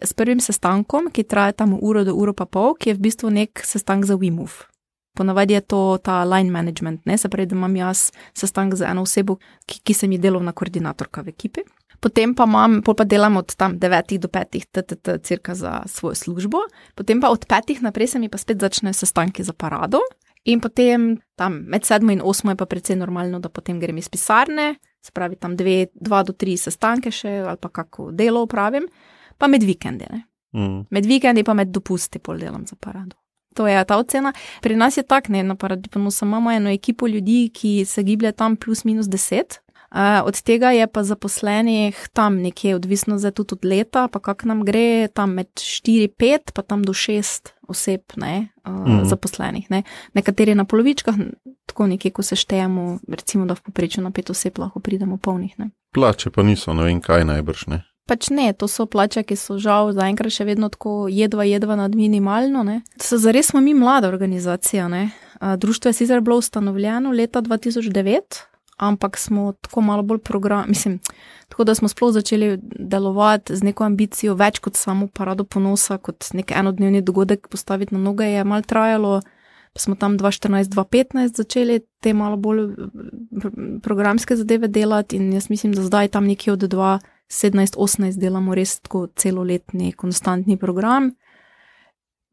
[0.00, 3.30] s prvim sestankom, ki traja tam uro do uro pa pol, ki je v bistvu
[3.30, 4.68] nek sestank za WeMove.
[5.12, 7.18] Ponavadi je to ta line management, ne?
[7.18, 9.36] se pravi, da imam jaz sestanek z eno osebo,
[9.68, 11.66] ki, ki sem ji delovna koordinatorka v ekipi
[12.02, 16.18] potem pa imam, pol pa delam od tam 9 do 5, ttt, cirka za svojo
[16.18, 16.66] službo,
[16.98, 20.02] potem pa od 5 naprej se mi pa spet začnejo sestanki za parado.
[20.44, 24.10] In potem tam med 7 in 8 je pa precej normalno, da potem grem iz
[24.10, 25.94] pisarne, se pravi tam 2
[26.26, 28.90] do 3 sestanke še ali pa kako delo upravim,
[29.38, 30.06] pa med vikendi.
[30.54, 30.84] Mm.
[30.90, 33.16] Med vikendi pa med dopusti pol delam za parado.
[33.54, 34.32] To je ta ocena.
[34.62, 38.32] Pri nas je tak, ne na paradi, pa imamo eno ekipo ljudi, ki se giblje
[38.32, 39.58] tam plus minus 10,
[40.24, 44.64] od tega je pa zaposlenih tam nekje, odvisno za tudi od leta, pa kak nam
[44.64, 49.04] gre, tam med 4-5, pa tam do 6 oseb ne, uh, mm.
[49.04, 49.70] zaposlenih.
[49.70, 49.82] Ne.
[50.14, 51.14] Nekateri na polovičkah,
[51.66, 55.58] tako nekje, ko se štejemo, recimo, da v poprečju na 5 oseb lahko pridemo polnih.
[55.58, 55.70] Ne.
[55.94, 57.82] Plače pa niso, ne vem kaj najbrž ne.
[58.06, 61.94] Pač ne, to so plače, ki so žal zaenkrat še vedno tako jedva, jedva nad
[61.94, 62.64] minimalno.
[62.98, 64.88] Zares smo mi mlada organizacija.
[64.88, 65.10] Ne?
[65.40, 68.42] Društvo je sicer bilo ustanovljeno leta 2009,
[68.76, 70.98] ampak smo tako malo bolj program, mislim,
[71.48, 76.26] tako da smo sploh začeli delovati z neko ambicijo, več kot samo parado ponosa, kot
[76.34, 79.20] nek enodnevni dogodek postaviti na noge, je malo trajalo.
[79.72, 82.74] Pa smo tam 2014-2015 začeli te malo bolj
[83.82, 86.66] programske zadeve delati, in jaz mislim, da zdaj tam nekje od
[87.32, 91.12] 2017-2018 delamo res tako celoletni, konstantni program.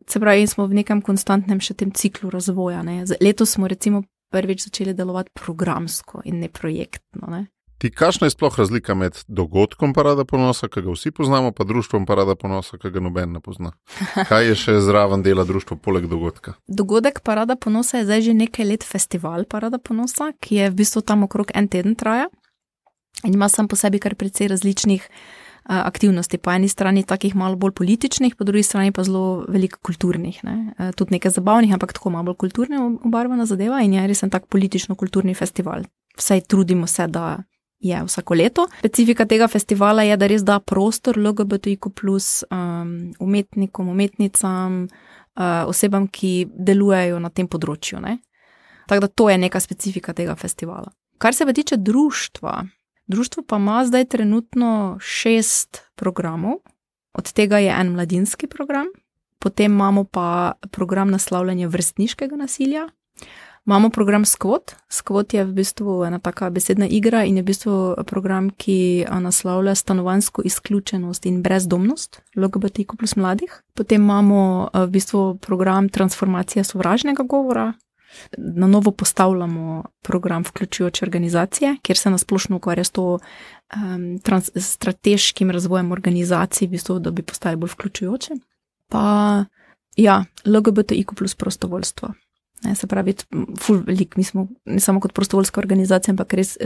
[0.09, 2.81] Se pravi, smo v nekem konstantnem še tem ciklu razvoja.
[2.83, 3.03] Ne.
[3.21, 7.29] Letos smo recimo prvič začeli delovati programsko in ne projektno.
[7.29, 7.45] Ne?
[7.79, 12.03] Ti, kakšna je sploh razlika med dogodkom Parada ponosa, ki ga vsi poznamo, pa društvom
[12.05, 13.71] Parada ponosa, ki ga noben ne pozna?
[14.27, 16.57] Kaj je še zraven dela društva, poleg dogodka?
[16.67, 21.05] Dogodek Parada ponosa je zdaj že nekaj let festival Parada ponosa, ki je v bistvu
[21.07, 22.27] tam okrog en teden traja
[23.23, 25.09] in ima sam po sebi kar precej različnih
[25.69, 26.37] aktivnosti.
[26.37, 30.43] Po eni strani takih malo bolj političnih, po drugi strani pa zelo veliko kulturnih.
[30.43, 30.73] Ne?
[30.95, 34.47] Tudi nekaj zabavnih, ampak tako malo bolj kulturne obarvana zadeva in je res en tak
[34.47, 35.85] politično-kulturni festival.
[36.17, 37.43] Vsaj trudimo se, da
[37.79, 38.67] je vsako leto.
[38.79, 41.85] Specifika tega festivala je, da res da prostor LGBTIQ,
[42.51, 48.01] um, umetnikom, umetnicam, uh, osebam, ki delujejo na tem področju.
[48.89, 50.91] Tako da to je neka specifika tega festivala.
[51.19, 52.63] Kar se pa tiče društva,
[53.09, 56.61] društvo pa ima zdaj trenutno šest programov,
[57.13, 58.87] od tega je en mladinski program,
[59.39, 62.89] potem imamo pa program naslavljanja vrstniškega nasilja.
[63.65, 64.71] Imamo program Skvot.
[64.89, 67.73] Skvot je v bistvu ena taka besedna igra in je v bistvu
[68.07, 73.61] program, ki naslavlja stanovansko izključenost in brezdomnost LGBTQ plus mladih.
[73.73, 77.73] Potem imamo v bistvu program transformacija sovražnega govora.
[78.37, 85.51] Na novo postavljamo program vključujoče organizacije, kjer se nasplošno ukvarja s to um, trans, strateškim
[85.51, 88.33] razvojem organizacij, v bistvu, da bi postali bolj vključujoče.
[88.87, 89.45] Pa
[89.95, 92.13] ja, LGBTQ plus prostovoljstvo.
[92.63, 93.13] Ne, se pravi,
[93.59, 96.57] ful velik, mi smo ne samo kot prostovoljska organizacija, ampak res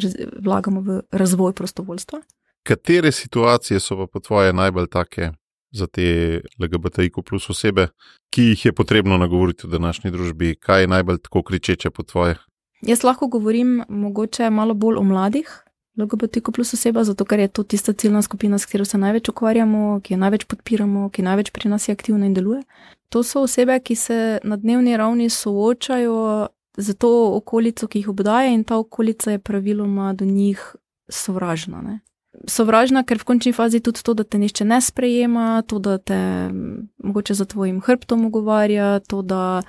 [0.42, 2.22] vlagamo v razvoj prostovoljstva.
[2.64, 5.32] Katere situacije so pa po tvoje najbolj take
[5.74, 7.88] za te LGBTIQ plus osebe,
[8.30, 10.56] ki jih je potrebno nagovoriti v današnji družbi?
[10.56, 12.36] Kaj je najbolj tako kričeče po tvoje?
[12.82, 15.64] Jaz lahko govorim mogoče malo bolj o mladih,
[15.98, 20.00] LGBTQ plus oseba, zato ker je to tista ciljna skupina, s katero se največ ukvarjamo,
[20.04, 22.64] ki jo največ podpiramo, ki največ pri nas je aktivna in deluje.
[23.10, 28.50] To so osebe, ki se na dnevni ravni soočajo z to okolico, ki jih obdaja,
[28.50, 30.76] in ta okolica je praviloma do njih
[31.10, 31.82] sovražna.
[31.82, 32.00] Ne?
[32.50, 36.50] Sovražna, ker v končni fazi tudi to, da te nišče ne sprejema, to, da te
[37.04, 39.62] mogoče za tvojim hrbtom ogovarja, to, da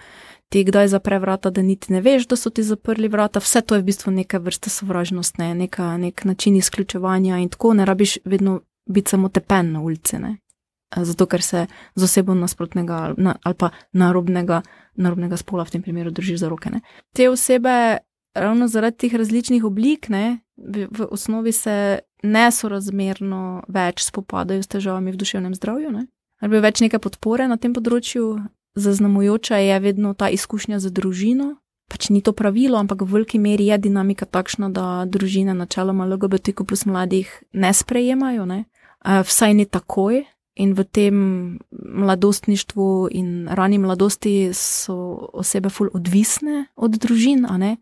[0.49, 3.41] ti kdaj zapre vrata, da niti ne veš, da so ti zaprli vrata.
[3.43, 5.55] Vse to je v bistvu neka vrsta sovražnosti, ne?
[5.55, 10.19] neka, nek način izključevanja in tako ne rabiš vedno biti samo tepen na ulici.
[10.19, 10.37] Ne?
[10.97, 14.63] Zato, ker se z osebo nasprotnega na, ali pa narobnega,
[14.95, 16.71] narobnega spola v tem primeru držiš za roke.
[16.71, 16.81] Ne?
[17.13, 17.99] Te osebe,
[18.35, 25.13] ravno zaradi teh različnih oblik, ne, v, v osnovi se nesorazmerno več spopadajo s težavami
[25.13, 25.93] v duševnem zdravju.
[25.93, 26.07] Ne?
[26.41, 28.39] Ali več neke podpore na tem področju,
[28.75, 31.55] zaznamujoča je vedno ta izkušnja z družino.
[31.91, 36.65] Pač ni to pravilo, ampak v veliki meri je dinamika takšna, da družine, načeloma LGBTQ
[36.65, 38.65] plus mladih, ne sprejemajo, ne?
[39.05, 40.25] vsaj ne takoj.
[40.55, 41.17] In v tem
[41.75, 44.95] mladostništvu in rani mladosti so
[45.35, 47.73] osebe ful odvisne od družin, a ne?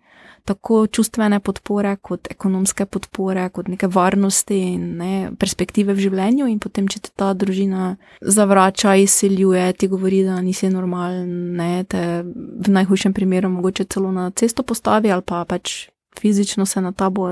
[0.44, 6.48] Tako čustvene podpore, kot ekonomske podpore, kot neke varnosti in ne, perspektive v življenju.
[6.50, 12.74] In potem, če te ta družina zavrača, izsiljuje, ti govori, da nisi normalen, te v
[12.74, 17.30] najhujšem primeru mogoče celo na cesto postavi ali pa pač fizično se na tabo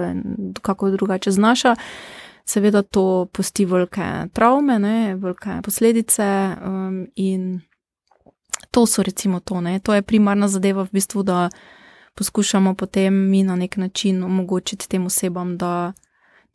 [0.62, 1.74] kako drugače znaša.
[2.44, 6.24] Seveda to posti velike travme, ne, velike posledice
[6.66, 7.60] um, in
[8.70, 11.48] to so recimo to, ne, to je primarna zadeva v bistvu, da
[12.20, 15.92] poskušamo potem mi na nek način omogočiti tem osebam, da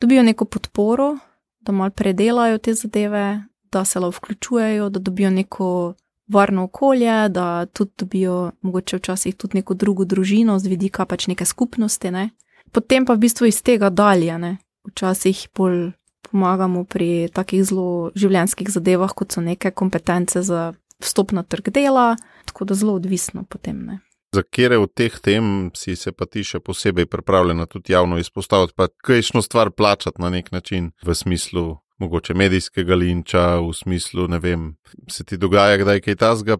[0.00, 1.18] dobijo neko podporo,
[1.60, 5.94] da malo predelajo te zadeve, da se lahko vključujejo, da dobijo neko
[6.28, 11.44] varno okolje, da tudi dobijo mogoče včasih tudi neko drugo družino z vidika pač neke
[11.44, 12.10] skupnosti.
[12.10, 12.30] Ne?
[12.72, 14.56] Potem pa v bistvu iz tega dalje, ne?
[14.86, 15.90] včasih bolj
[16.30, 22.12] pomagamo pri takih zelo življenjskih zadevah, kot so neke kompetence za vstop na trg dela,
[22.46, 23.82] tako da zelo odvisno potem.
[23.86, 24.05] Ne?
[24.36, 28.74] Za kere od teh tem si se pa ti še posebej pripravljena tudi javno izpostaviti,
[28.76, 34.38] pa kajšno stvar plačati na nek način, v smislu mogoče medijskega linča, v smislu, ne
[34.38, 34.66] vem,
[35.08, 36.58] se ti dogaja kdaj kaj tasga,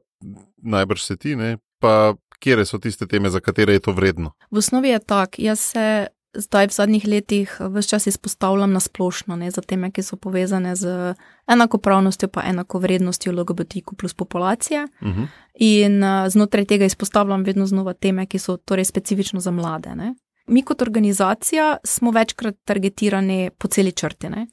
[0.57, 4.33] najbrž se ti, ne, pa kere so tiste teme, za katere je to vredno.
[4.51, 6.07] V osnovi je tak, jaz se
[6.39, 10.77] zdaj v zadnjih letih vse čas izpostavljam na splošno, ne, za teme, ki so povezane
[10.77, 11.15] z
[11.47, 14.89] enakopravnostjo, pa enako vrednostjo LGBTQ plus populacije.
[15.01, 15.21] Uh mhm.
[15.21, 15.27] -huh.
[15.55, 19.95] In uh, znotraj tega izpostavljam vedno znova teme, ki so torej specifično za mlade.
[19.95, 20.15] Ne.
[20.47, 24.29] Mi kot organizacija smo večkrat targetirani po celi črti.
[24.29, 24.47] Ne.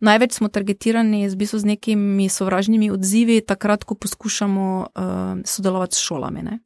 [0.00, 5.02] Največ smo targetirani z, z nekimi sovražnimi odzivi, takrat, ko poskušamo uh,
[5.44, 6.42] sodelovati s šolami.
[6.42, 6.58] Ne.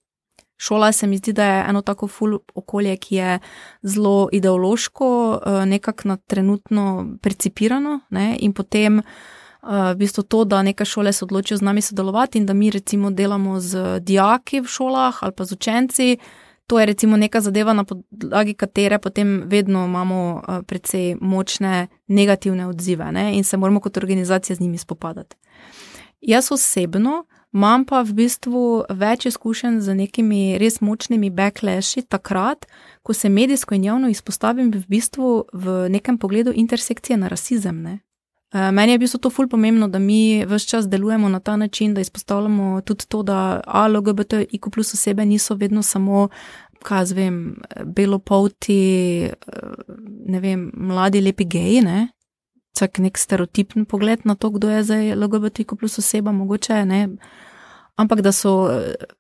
[0.61, 3.39] Šola se mi zdi, da je eno tako ful okolje, ki je
[3.83, 8.37] zelo ideološko, eh, nekako na trenutno precipirano ne?
[8.41, 9.05] in potem eh,
[9.63, 13.11] v bistvu to, da neke šole se odločijo z nami sodelovati in da mi recimo
[13.11, 16.19] delamo z dijaki v šolah ali pa z učenci.
[16.67, 22.67] To je recimo neka zadeva, na podlagi katere potem vedno imamo eh, precej močne negativne
[22.67, 23.33] odzive ne?
[23.37, 25.37] in se moramo kot organizacija z njimi spopadati.
[26.21, 28.61] Jaz osebno Imam pa v bistvu
[28.95, 32.67] več izkušenj z nekimi res močnimi backlashi takrat,
[33.03, 37.83] ko se medijsko in javno izpostavim v bistvu v nekem pogledu intersekcije na rasizem.
[37.83, 37.99] Ne?
[38.55, 41.95] Uh, meni je bilo to ful pomembno, da mi vse čas delujemo na ta način,
[41.95, 46.29] da izpostavljamo tudi to, da LGBTIQ plus osebe niso vedno samo,
[46.83, 49.31] kaj zvem, belopolti,
[50.27, 52.09] ne vem, mladi, lepi geji, ne.
[52.79, 57.09] Čak nek stereotipen pogled na to, kdo je zdaj LGBTIQ plus oseba, mogoče ne.
[58.01, 58.71] Ampak da so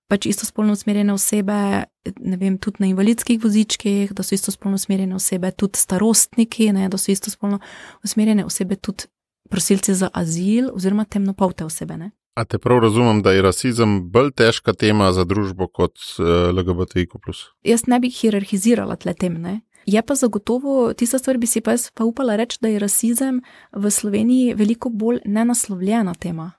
[0.08, 1.84] pač istospolno usmerjene osebe,
[2.16, 6.98] ne vem, tudi na invalidskih vozičkih, da so istospolno usmerjene osebe tudi starostniki, ne, da
[6.98, 7.58] so istospolno
[8.04, 9.10] usmerjene osebe tudi
[9.50, 11.96] prosilci za azil oziroma temnopolte osebe.
[11.96, 12.10] Ne?
[12.34, 17.18] A te prav razumem, da je rasizem bolj težka tema za družbo kot eh, LGBTIQ?
[17.66, 19.36] Jaz ne bi hierarhizirala tle tem.
[19.42, 19.60] Ne?
[19.86, 23.42] Je pa zagotovo tista stvar, bi si pa jaz pa upala reči, da je rasizem
[23.72, 26.52] v Sloveniji veliko bolj nenaslovljena tema.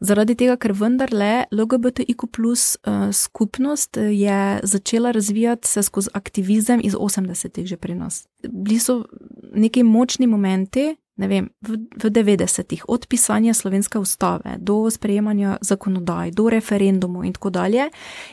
[0.00, 6.80] Zaradi tega, ker vendarle LGBTIQ plus uh, skupnost eh, je začela razvijati se skozi aktivizem
[6.84, 8.26] iz 80-ih že pri nas.
[8.48, 9.04] Bili so
[9.54, 16.34] neki močni momenti, ne vem, v, v 90-ih, od pisanja slovenske ustave do sprejemanja zakonodaj,
[16.34, 17.88] do referendumov in tako dalje.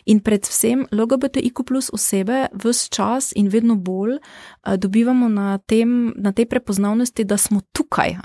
[0.05, 6.31] In predvsem LGBTIQ plus osebe vse čas in vedno bolj uh, dobivamo na, tem, na
[6.31, 8.17] tej prepoznavnosti, da smo tukaj,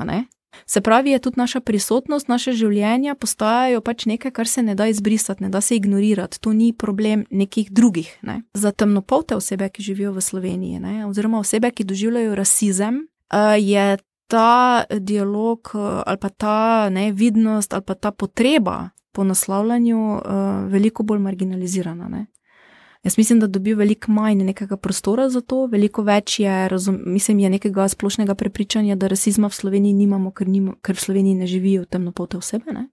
[0.66, 4.86] Se pravi, je tudi naša prisotnost, naše življenja postajajo pač nekaj, kar se ne da
[4.88, 6.40] izbrisati, ne da se ignorirati.
[6.40, 8.08] To ni problem nekih drugih.
[8.22, 8.40] Ne.
[8.54, 13.04] Za temnopolte osebe, ki živijo v Sloveniji, ne, oziroma osebe, ki doživljajo rasizem,
[13.60, 20.20] je ta dialog ali pa ta nevidnost ali pa ta potreba po naslavljanju
[20.68, 22.08] veliko bolj marginalizirana.
[22.08, 22.26] Ne.
[23.06, 27.38] Jaz mislim, da dobi veliko manj nekega prostora za to, veliko več je, razum, mislim,
[27.38, 31.46] je nekega splošnega prepričanja, da rasizma v Sloveniji nimamo, ker, nima, ker v Sloveniji ne
[31.46, 32.74] živijo temnopote osebe.
[32.74, 32.88] Ne?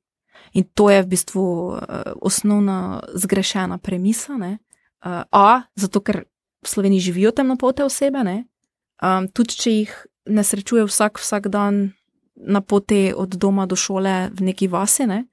[0.54, 1.80] In to je v bistvu uh,
[2.22, 4.38] osnovna zgrešena premisa.
[4.38, 6.26] Uh, a, zato ker
[6.62, 11.92] v Sloveniji živijo temnopote osebe, um, tudi če jih ne srečuje vsak, vsak dan
[12.36, 15.26] na poti od doma do šole v neki vasi ne?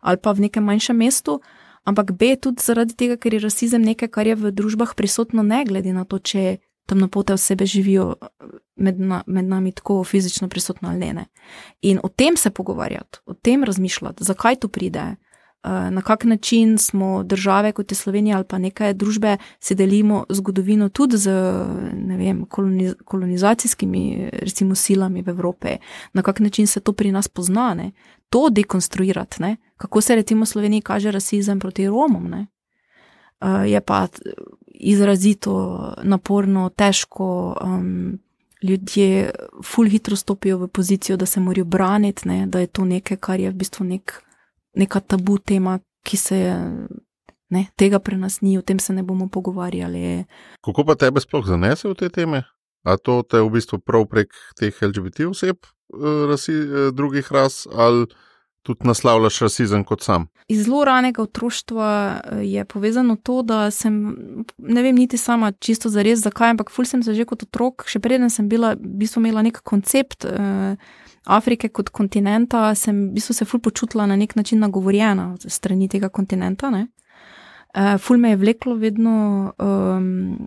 [0.00, 1.40] ali pa v nekem manjšem mestu
[1.86, 5.62] ampak B tudi zaradi tega, ker je rasizem nekaj, kar je v družbah prisotno, ne
[5.64, 8.14] glede na to, če temnopote osebe živijo
[8.78, 11.26] med, na, med nami tako fizično prisotno ali ne.
[11.82, 15.14] In o tem se pogovarjati, o tem razmišljati, zakaj to pride.
[15.66, 20.24] Eh, na kak način smo države kot je Slovenija ali pa neke družbe si delimo
[20.28, 21.30] zgodovino tudi z
[22.18, 25.68] vem, koloniz kolonizacijskimi recimo, silami v Evropi,
[26.12, 27.90] na kak način se to pri nas poznane,
[28.30, 29.56] to dekonstruirati, ne?
[29.76, 32.30] kako se recimo v Sloveniji kaže rasizem proti Romom.
[32.30, 32.46] Ne?
[33.40, 34.06] Uh, je pa
[34.70, 37.56] izrazito naporno, težko.
[37.62, 38.18] Um,
[38.62, 39.30] ljudje
[39.64, 42.46] fulh hitro stopijo v pozicijo, da se morajo braniti, ne?
[42.46, 44.22] da je to nekaj, kar je v bistvu nek,
[44.76, 46.40] neka tabu tema, ki se.
[47.46, 50.24] Ne, tega pri nas ni, o tem se ne bomo pogovarjali.
[50.66, 52.42] Kako pa tebe sploh zanese v te teme?
[52.86, 57.66] A to te v bistvu prav prek teh LGBT oseb, eh, rasi, eh, drugih ras,
[57.70, 58.06] ali
[58.66, 60.26] tudi naslavljaš rasizem kot sam?
[60.48, 61.90] Iz zelo ranega otroštva
[62.24, 63.94] eh, je povezano to, da sem,
[64.58, 67.86] ne vem niti sama čisto za res, zakaj, ampak ful sem se že kot otrok,
[67.86, 70.74] še preden sem bila, v bistvu imela nek koncept uh,
[71.26, 76.08] Afrike kot kontinenta, sem v bistvu se ful počutila na nek način nagovorjena strani tega
[76.08, 76.70] kontinenta.
[76.70, 76.86] Ne?
[77.76, 80.38] Uh, ful me je vleklo vedno, um,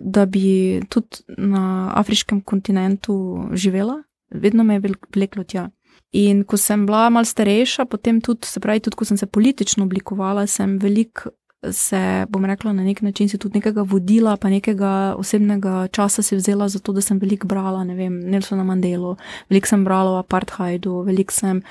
[0.00, 3.16] da bi tudi na afriškem kontinentu
[3.52, 5.68] živela, vedno me je vleklo tja.
[6.14, 9.84] In ko sem bila mal starejša, potem tudi, se pravi, tudi ko sem se politično
[9.84, 11.30] oblikovala, sem veliko
[11.72, 16.36] se, bom rekla, na nek način si tudi nekega vodila, pa nekega osebnega časa si
[16.36, 19.16] vzela za to, da sem veliko brala, ne vem, Nelsona Mandelo,
[19.50, 21.62] veliko sem brala o apartheidu, veliko sem,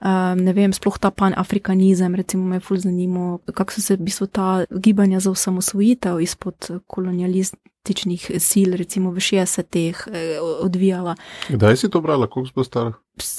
[0.00, 4.08] um, ne vem, sploh ta pan-afrikanizem, recimo me je ful zanimivo, kako so se v
[4.08, 11.16] bistvu ta gibanja za osamosvojitev izpod kolonializma političnih sil, recimo v 60-ih, eh, odvijala.
[11.48, 12.92] Kdaj si to brala, koliko si bila stara?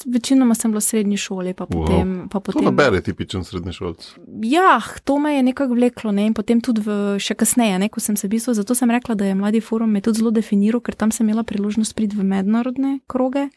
[0.06, 2.28] Večinoma sem bila v srednji šoli, pa potem.
[2.28, 2.30] Wow.
[2.30, 2.62] Pa potem...
[2.62, 4.06] To nabere tipičen srednji šolc.
[4.44, 6.28] Ja, to me je nekako vleklo, ne?
[6.28, 7.90] in potem tudi v, še kasneje, ne?
[7.90, 10.82] ko sem se bistvo, zato sem rekla, da je mladi forum me tudi zelo definiral,
[10.82, 13.48] ker tam sem imela priložnost priti v mednarodne kroge.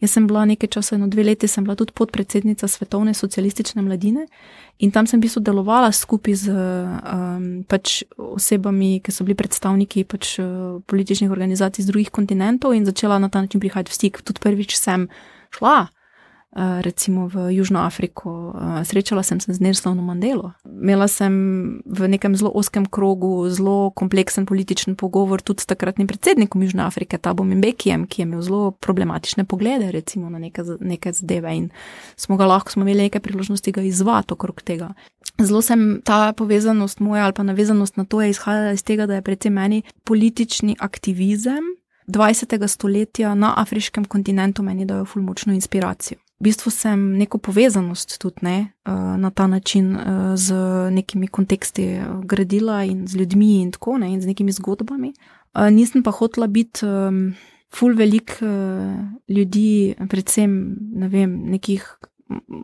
[0.00, 4.30] Jaz sem bila nekaj časa, eno dve leti, sem bila tudi podpredsednica Svetovne socialistične mladine
[4.78, 10.36] in tam sem bistvo delovala skupaj z um, pač osebami, ki so bili predstavniki pač
[10.46, 14.22] Eh, političnih organizacij z drugih kontinentov in začela na ta način prihajati v stik.
[14.22, 15.08] Tudi prvič sem
[15.50, 15.86] šla.
[16.56, 20.52] Eh, recimo v Južno Afriko, eh, srečala sem se z Nelsonom Mandelo.
[20.64, 21.32] Imela sem
[21.84, 27.18] v nekem zelo oskem krogu zelo kompleksen političen pogovor tudi s takratnim predsednikom Južne Afrike,
[27.18, 31.68] Tabom Mbekijem, ki je imel zelo problematične poglede recimo, na neke, neke zadeve in
[32.16, 34.94] smo ga lahko, smo imeli nekaj priložnosti ga izvati okrog tega.
[35.38, 39.14] Zelo sem ta povezanost moja ali pa navezanost na to je izhajala iz tega, da
[39.14, 41.64] je predvsem meni politični aktivizem
[42.08, 42.68] 20.
[42.68, 46.25] stoletja na afriškem kontinentu meni dajo fulmočno inspiracijo.
[46.38, 49.96] V bistvu sem neko povezanost tudi ne, eh, na ta način
[50.34, 50.54] z
[50.90, 55.12] nekimi konteksti gradila in z ljudmi in tako ne, in z nekimi zgodbami.
[55.72, 56.84] Nisem pa hotela biti
[57.72, 58.36] ful velik
[59.28, 61.96] ljudi, predvsem ne vem, nekih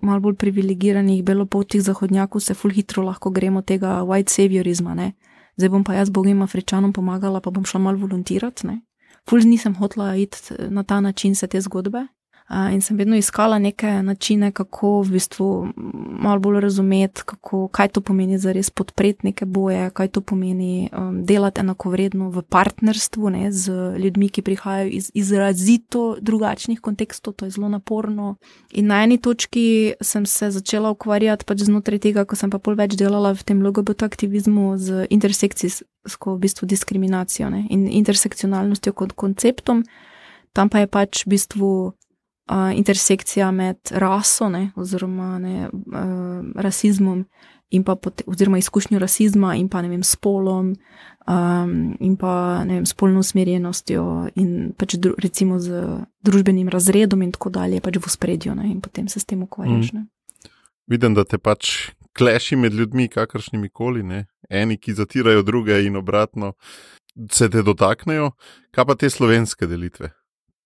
[0.03, 4.95] malo bolj privilegiranih belopoltih zahodnjakov, se ful hitro lahko gremo tega white saviorizma.
[4.95, 5.12] Ne?
[5.57, 8.68] Zdaj bom pa jaz bogim afričanom pomagala, pa bom šla malo volontirati.
[9.29, 12.07] Ful nisem hotla iti na ta način se te zgodbe.
[12.53, 15.46] In sem vedno iskala neke načine, kako v bistvu
[16.22, 20.90] malo bolj razumeti, kako, kaj to pomeni za res podpreti neke boje, kaj to pomeni
[20.92, 27.48] um, delati enakovredno v partnerstvu ne, z ljudmi, ki prihajajo iz izrazito drugačnih kontekstov, to
[27.48, 28.36] je zelo naporno.
[28.70, 32.76] In na eni točki sem se začela ukvarjati pač znotraj tega, ko sem pa pol
[32.76, 39.16] več delala v tem LGBT aktivizmu z intersekcijsko v bistvu diskriminacijo ne, in intersekcionalnostjo kot
[39.16, 39.86] konceptom.
[40.53, 41.72] Tam pa je pač v bistvu
[42.51, 47.24] uh, intersekcija med raso, ne, oziroma ne, uh, rasizmom,
[47.86, 50.74] pa pote, oziroma izkušnjo rasizma in pa ne vem, spolom,
[51.26, 55.86] um, in pa ne vem, spolno usmerjenostjo in pač dru, recimo z
[56.24, 59.93] družbenim razredom in tako dalje, pač v spredju in potem se s tem ukvarjaš.
[59.93, 60.09] Mm.
[60.86, 64.26] Vidim, da te pač kleši med ljudmi, kakršnimi koli, ne?
[64.51, 66.53] eni, ki zatirajo druge in obratno,
[67.30, 68.32] se te dotaknejo,
[68.70, 70.12] kaj pa te slovenske delitve?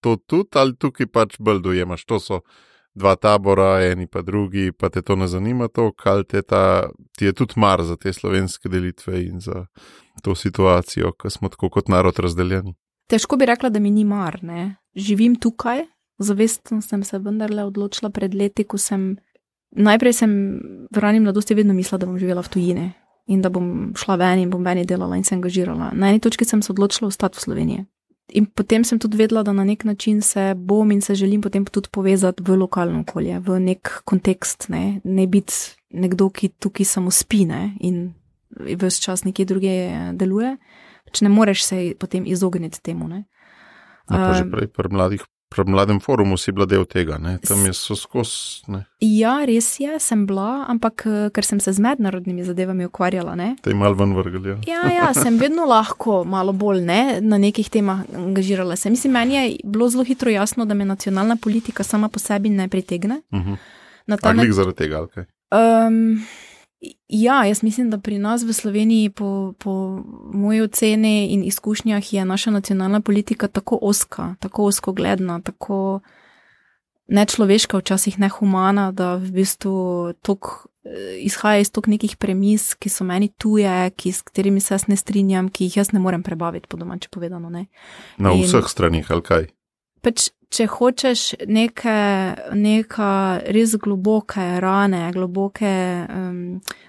[0.07, 2.41] To tudi, ali tukaj pač bolj dojemaš, to so
[2.97, 6.89] dva tabora, eni pa drugi, pa te to ne zanima, to, kaj te ta,
[7.19, 9.67] ti je tudi mar za te slovenske delitve in za
[10.25, 12.73] to situacijo, ki smo tako kot narod razdeljeni.
[13.11, 14.77] Težko bi rekla, da mi ni mar, ne?
[14.97, 15.85] živim tukaj,
[16.19, 19.17] zavestno sem se vendarle odločila pred leti, ko sem.
[19.77, 20.31] Najprej sem
[20.95, 22.87] v rani mladosti vedno mislila, da bom živela v tujini
[23.29, 25.91] in da bom šla ven in bom ven delala in se angažirala.
[25.93, 27.85] Na eni točki sem se odločila ostati v Sloveniji.
[28.35, 31.65] In potem sem tudi vedela, da na nek način se bom in se želim potem
[31.65, 35.55] tudi povezati v lokalno okolje, v nek kontekst, ne, ne biti
[35.91, 38.15] nekdo, ki tukaj samo spine in
[38.51, 39.75] vse čas nekje druge
[40.19, 40.57] deluje.
[41.07, 43.09] Pač ne moreš se potem izogniti temu.
[43.09, 43.25] Ne.
[44.11, 47.37] No, že prej pri mladih Pri mladem forumu si bila del tega, ne?
[47.39, 48.65] tam je so skozi.
[49.01, 53.37] Ja, res je, sem bila, ampak eh, ker sem se z mednarodnimi zadevami ukvarjala.
[53.39, 53.53] Ne?
[53.63, 54.57] Te je malo ven vrgli.
[54.57, 54.59] Ja.
[54.67, 58.91] ja, ja, sem vedno lahko malo bolj ne, na nekih temah angažirala se.
[58.91, 62.69] Mislim, meni je bilo zelo hitro jasno, da me nacionalna politika sama po sebi ne
[62.69, 63.23] pritegne.
[63.31, 63.57] Uh -huh.
[64.23, 65.25] Ali zaradi tega, ali kaj?
[65.55, 66.27] Um,
[67.09, 69.73] Ja, jaz mislim, da pri nas v Sloveniji, po, po
[70.33, 76.01] moji oceni in izkušnjah, je naša nacionalna politika tako oska, tako osko gledna, tako
[77.09, 83.05] nečloveška, včasih nehumana, da v bistvu tok, eh, izhaja iz tog nekih premis, ki so
[83.05, 86.69] meni tuje, ki, s katerimi se jaz ne strinjam, ki jih jaz ne morem prebaviti,
[86.69, 87.51] po domače povedano.
[87.51, 87.67] Ne.
[88.19, 89.47] Na in, vseh stranih, ali kaj?
[90.07, 91.97] Pač, če hočeš neke,
[92.55, 93.11] neka
[93.51, 95.73] res globoke rane, globoke
[96.07, 96.37] um,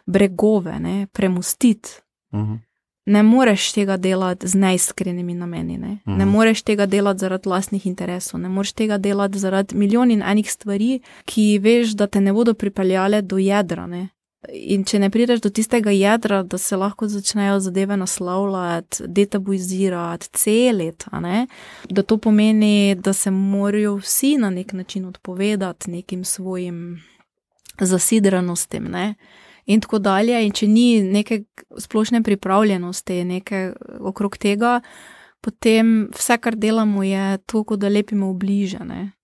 [0.06, 1.98] bregove ne, premustiti,
[2.34, 2.54] uh mhm.
[2.54, 2.60] -huh.
[3.06, 5.78] ne moreš tega delati z neiskrenimi nameni.
[5.78, 6.18] Ne, uh -huh.
[6.18, 6.34] ne mhm.
[6.34, 11.00] moreš tega delati zaradi vlastnih interesov, ne moreš tega delati zaradi milijon in enih stvari,
[11.26, 13.88] ki veš, da te ne bodo pripeljale do jedra.
[13.88, 14.10] Ne.
[14.54, 21.12] In če ne prideš do tistega jedra, da se lahko začnejo zadeve naslavljati, detabuizirati, celiti,
[21.90, 27.02] da to pomeni, da se morajo vsi na nek način odpovedati nekim svojim
[27.80, 28.88] zasidranostim.
[28.92, 29.16] Ne?
[29.66, 30.40] In tako dalje.
[30.46, 31.44] In če ni neke
[31.78, 34.80] splošne pripravljenosti, nekaj okrog tega,
[35.44, 39.17] potem vse, kar delamo, je to, da lepimo bližane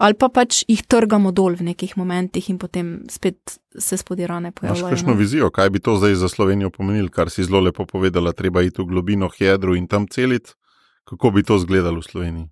[0.00, 4.86] ali pa pač jih trgamo dol v nekih momentih in potem spet se spodirane pojavljajo.
[4.88, 8.32] Imaš kakšno vizijo, kaj bi to zdaj za Slovenijo pomenilo, kar si zelo lepo povedala,
[8.32, 10.56] treba iti v globino hedru in tam celiti?
[11.04, 12.48] Kako bi to izgledalo v Sloveniji?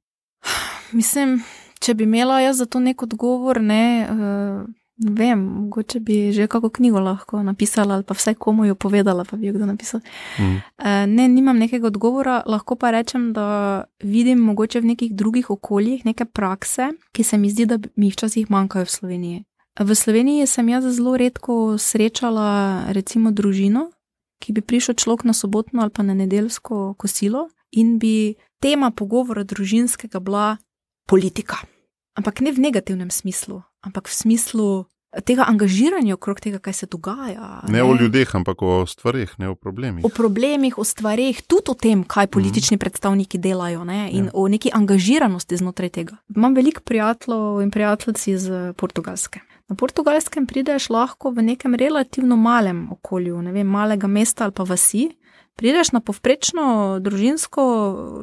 [0.98, 1.40] Mislim,
[1.80, 6.46] če bi imela jaz za to nek odgovor, ne, uh, Ne vem, mogoče bi že
[6.46, 10.00] kako knjigo lahko napisala ali pa vsaj komu jo povedala, pa bi jo kdo napisal.
[10.38, 10.56] Mm.
[11.14, 16.24] Ne, nimam nekega odgovora, lahko pa rečem, da vidim mogoče v nekih drugih okoljih neke
[16.24, 19.44] prakse, ki se mi zdi, da mi včasih manjkajo v Sloveniji.
[19.80, 23.90] V Sloveniji sem jaz zelo redko srečala recimo družino,
[24.42, 29.44] ki bi prišel človek na sobotno ali pa na nedeljsko kosilo in bi tema pogovora
[29.44, 30.56] družinskega bila
[31.06, 31.62] politika.
[32.18, 34.68] Ampak ne v negativnem smislu, ampak v smislu
[35.24, 37.62] tega angažiranja okrog tega, kaj se dogaja.
[37.68, 40.04] Ne, ne o ljudeh, ampak o stvarih, ne o problemih.
[40.04, 42.32] O problemih, o stvarih, tudi o tem, kaj mhm.
[42.32, 42.82] politični mm.
[42.84, 44.34] predstavniki delajo ne, in ja.
[44.34, 46.18] o neki angažiranosti znotraj tega.
[46.36, 49.40] Imam veliko prijateljev in prijateljic iz Portugalske.
[49.68, 54.64] Na portugalskem prideš lahko v nekem relativno malem okolju, ne vem, malega mesta ali pa
[54.64, 55.10] vasi,
[55.58, 56.64] Prideš na povprečno
[57.02, 57.62] družinsko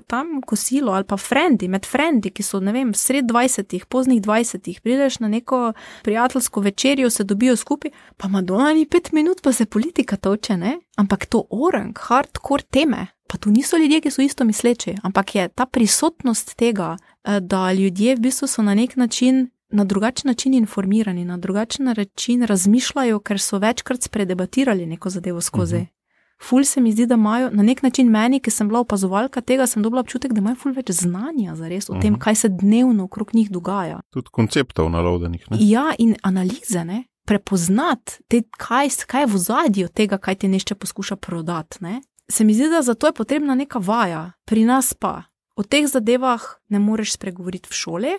[0.08, 4.78] tam kosilo ali pa frendi, med frendi, ki so, ne vem, sred 20-ih, poznih 20-ih,
[4.80, 5.74] prideš na neko
[6.04, 10.78] prijateljsko večerjo, se dobijo skupaj, pa Madonna ni pet minut, pa se politika toče, ne?
[10.96, 15.50] Ampak to orang, hardcore teme, pa tu niso ljudje, ki so isto misleči, ampak je
[15.50, 19.50] ta prisotnost tega, eh, da ljudje v bistvu so na nek način.
[19.70, 25.76] Na drugačen način informirani, na drugačen način razmišljajo, ker so večkrat spredebatirali neko zadevo skozi.
[25.76, 25.95] Uh
[26.42, 29.68] ful se mi zdi, da imajo na nek način meni, ki sem bila opazovalka tega,
[29.68, 32.16] sem dobila občutek, da imajo ful več znanja za res o tem, uh mhm.
[32.16, 32.24] -huh.
[32.24, 34.02] kaj se dnevno okrog njih dogaja.
[34.10, 35.48] Tudi konceptov nalovdenih.
[35.60, 37.04] Ja, in analize, ne?
[37.26, 41.78] prepoznati, te, kaj, kaj je v zadju tega, kaj ti nešče poskuša prodati.
[41.82, 42.02] Ne?
[42.30, 45.24] Se mi zdi, da za to je potrebna neka vaja, pri nas pa
[45.56, 48.14] o teh zadevah ne moreš spregovoriti v šoli,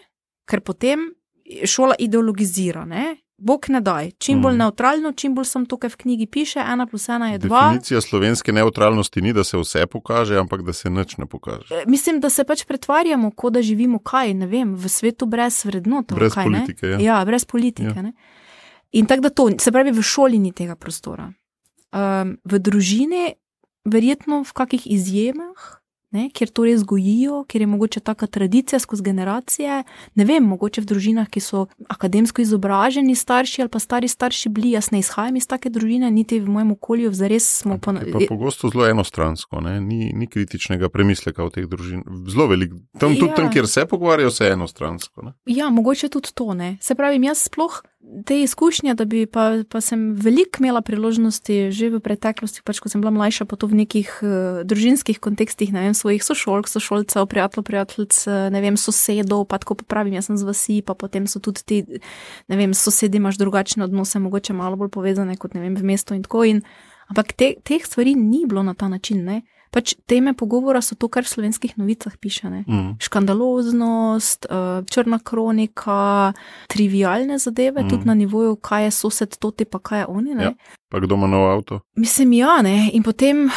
[0.49, 1.13] ker potem
[1.65, 2.85] šola ideologizira.
[2.85, 3.17] Ne?
[3.39, 4.59] Bog ne daj, čim bolj mm.
[4.59, 7.67] neutralno, čim bolj sem tukaj v knjigi piše, ena plus ena je dva.
[7.67, 11.75] Definicija slovenske neutralnosti ni, da se vse pokaže, ampak da se nič ne pokaže.
[11.75, 15.65] E, mislim, da se pač pretvarjamo, kot da živimo kaj, ne vem, v svetu brez
[15.69, 16.17] vrednot.
[16.17, 16.87] Brez kaj, politike.
[16.87, 17.01] Ja.
[17.01, 17.93] ja, brez politike.
[17.93, 18.13] Ja.
[18.93, 21.29] In tako da to, se pravi, v šoli ni tega prostora.
[21.93, 23.35] Um, v družini,
[23.85, 25.77] verjetno v kakih izjemah,
[26.17, 29.83] ne, kjer to res gojijo, kjer je mogoče taka tradicija skozi generacije.
[30.15, 34.73] Ne vem, mogoče v družinah, ki so akademsko izobraženi starši ali pa stari starši bili,
[34.77, 37.95] jaz ne izhajam iz take družine, niti v mojem okolju, zares smo pa.
[38.13, 42.07] Pa pogosto zelo enostransko, ni, ni kritičnega premisleka v teh družinah.
[42.33, 43.37] Zelo velik, tam, tudi ja.
[43.37, 45.29] tam, kjer se pogovarjajo, se enostransko.
[45.29, 45.37] Ne?
[45.51, 46.77] Ja, mogoče tudi to ne.
[46.81, 47.83] Se pravi, jaz sploh
[48.25, 52.89] te izkušnje, da bi pa, pa sem veliko imela priložnosti že v preteklosti, pač ko
[52.89, 57.27] sem bila mlajša, pa to v nekih uh, družinskih kontekstih, ne vem, svojih sošolk, sošolcev,
[57.27, 61.27] prijateljev, prijateljic, eh, ne vem, sosedov, pa tako pravim, jaz sem z vasi, pa potem
[61.27, 61.83] so tudi ti,
[62.49, 66.15] ne vem, sosedi imaš drugačne odnose, mogoče malo bolj povezane kot, ne vem, v mestu
[66.15, 66.63] in tako in.
[67.07, 71.09] Ampak te, teh stvari ni bilo na ta način, ne pač teme pogovora so to,
[71.09, 72.49] kar v slovenskih novicah piše.
[72.49, 72.97] Mm.
[73.03, 76.33] Škandaloznost, uh, črna kronika,
[76.69, 77.89] trivialne zadeve, mm.
[77.91, 80.31] tudi na nivoju, kaj je sosed, to te pa kaj je oni.
[80.37, 80.53] Ja.
[80.89, 81.81] Pa kdo ima nov avto?
[81.97, 82.91] Mislim, ja, ne.
[82.93, 83.51] In potem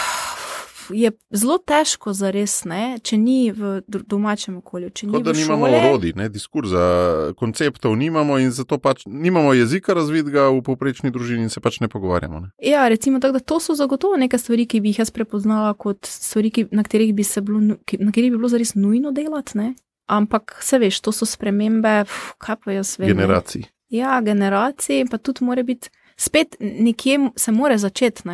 [0.90, 4.92] je zelo težko za res, ne, če ni v domačem okolju.
[5.12, 11.12] Kot da nimamo orodij, diskurza, konceptov nimamo in zato pač nimamo jezika razvidega v povprečni
[11.12, 12.40] družini in se pač ne pogovarjamo.
[12.40, 12.52] Ne.
[12.64, 16.10] Ja, recimo tako, da to so zagotovo neke stvari, ki bi jih jaz prepoznala kot
[16.10, 19.58] stvari, ki, na katerih bi se bilo, na katerih bi bilo zares nujno delati.
[19.58, 19.74] Ne.
[20.10, 23.12] Ampak, se veš, to so spremembe, pf, kaj pa jaz vem.
[23.14, 23.68] Generacij.
[23.94, 28.28] Ja, generacij, pa tudi mora biti, spet nekje se mora začeti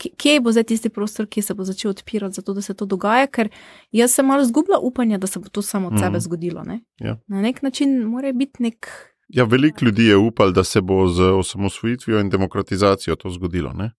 [0.00, 3.26] kje bo zdaj tisti prostor, ki se bo začel odpirati, zato da se to dogaja,
[3.26, 3.48] ker
[3.92, 6.20] jaz sem malo zgubila upanje, da se bo to samo od sebe mm.
[6.20, 6.64] zgodilo.
[6.64, 6.80] Ne?
[6.98, 7.16] Ja.
[7.26, 8.88] Na nek način mora biti nek.
[9.28, 13.92] Ja, veliko ljudi je upalo, da se bo z osamosvojitvijo in demokratizacijo to zgodilo, ne?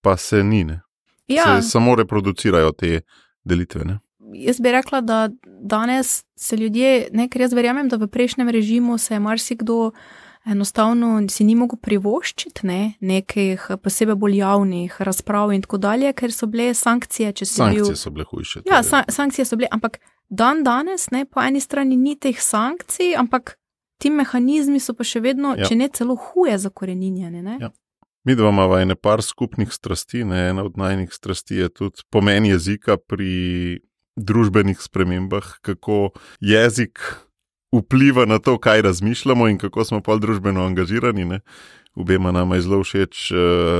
[0.00, 0.66] pa se ni.
[1.28, 1.62] Ja.
[1.62, 3.00] Se samo reproducirajo te
[3.44, 3.84] delitve.
[3.84, 3.98] Ne?
[4.34, 5.28] Jaz bi rekla, da
[5.60, 9.92] danes se ljudje, ne, ker jaz verjamem, da v prejšnjem režimu se je marsikdo
[10.46, 16.32] enostavno si ni mogel privoščiti ne, nekih posebej bolj javnih razprav in tako dalje, ker
[16.32, 17.32] so bile sankcije.
[17.44, 18.64] Sankcije bil, so bile hujše.
[18.68, 23.14] Ja, sa, sankcije so bile, ampak dan danes, ne, po eni strani ni teh sankcij,
[23.18, 23.56] ampak
[23.98, 25.68] ti mehanizmi so pa še vedno, ja.
[25.68, 27.44] če ne celo huje zakoreninjeni.
[27.60, 27.72] Ja.
[28.24, 32.48] Mi dva imamo ene par skupnih strasti, ne, ena od najnih strasti je tudi pomen
[32.48, 33.80] jezika pri
[34.16, 37.00] družbenih spremembah, kako jezik
[37.78, 41.24] vpliva na to, kaj razmišljamo in kako smo pa družbeno angažirani.
[41.24, 41.40] Ne?
[41.94, 43.38] Obema nama je zelo všeč uh,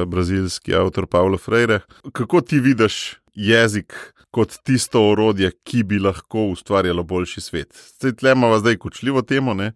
[0.09, 1.81] brazilski avtor Paulo Freire.
[2.13, 3.95] Kako ti vidiš jezik
[4.31, 7.75] kot tisto orodje, ki bi lahko ustvarjalo boljši svet?
[8.01, 9.73] Zdaj imamo zdaj kočljivo temo, ne?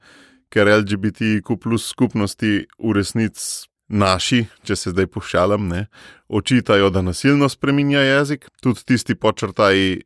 [0.49, 3.67] ker LGBTQ plus skupnosti v resnici.
[3.89, 5.87] Naši, če se zdaj pošalam, ne,
[6.29, 10.03] očitajo, da nasilno spreminja jezik, tudi tisti počrtaji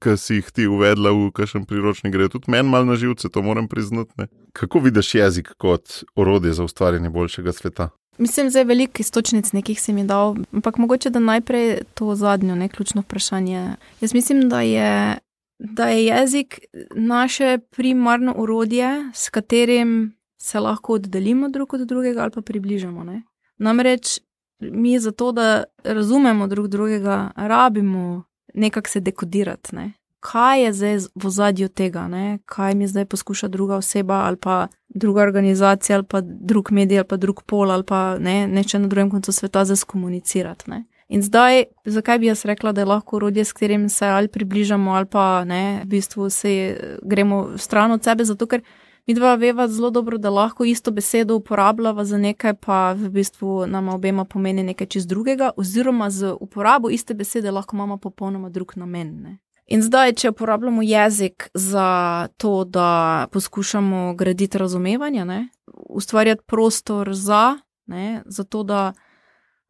[0.00, 3.42] ki si jih ti uvedla v kakšen priročnik, gre tudi meni malo na živce, to
[3.42, 4.28] moram priznati.
[4.52, 7.88] Kako vidiš jezik kot orodje za ustvarjanje boljšega sveta?
[8.18, 12.54] Mislim, da je veliko istočnic nekih si mi dal, ampak mogoče da najprej to zadnjo,
[12.54, 13.76] ne ključno vprašanje.
[14.00, 15.18] Jaz mislim, da je,
[15.58, 16.60] da je jezik
[16.94, 23.04] naše primarno orodje, s katerim se lahko oddaljimo drug od drugega ali pa približamo.
[23.04, 23.22] Ne?
[23.58, 24.20] Namreč
[24.60, 28.22] mi za to, da razumemo drug drugega, rabimo
[28.54, 29.76] nekako se dekodirati.
[29.76, 29.92] Ne?
[30.20, 32.38] Kaj je zdaj v zadju tega, ne?
[32.44, 37.08] kaj mi zdaj poskuša druga oseba ali pa druga organizacija ali pa drug medij ali
[37.08, 40.70] pa drug pol ali pa ne, neče na drugem koncu sveta za skomunicirati.
[40.70, 40.84] Ne?
[41.08, 44.90] In zdaj, zakaj bi jaz rekla, da je lahko urodje, s katerim se ali približamo
[44.90, 48.62] ali pa ne, v bistvu se gremo stran od sebe, zato ker
[49.06, 53.66] Mi dva veva zelo dobro, da lahko isto besedo uporabljava za nekaj, pa v bistvu
[53.66, 58.72] nam obema pomeni nekaj čist drugega, oziroma z uporabo iste besede lahko imamo popolnoma drug
[58.76, 59.22] namen.
[59.22, 59.38] Ne?
[59.66, 65.48] In zdaj, če uporabljamo jezik za to, da poskušamo graditi razumevanje, ne?
[65.88, 68.22] ustvarjati prostor za, ne?
[68.26, 68.92] za to, da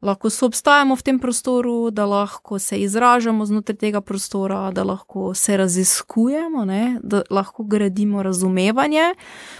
[0.05, 5.57] lahko sobstajamo v tem prostoru, da lahko se izražamo znotraj tega prostora, da lahko se
[5.57, 6.99] raziskujemo, ne?
[7.03, 9.15] da lahko gradimo razumevanje.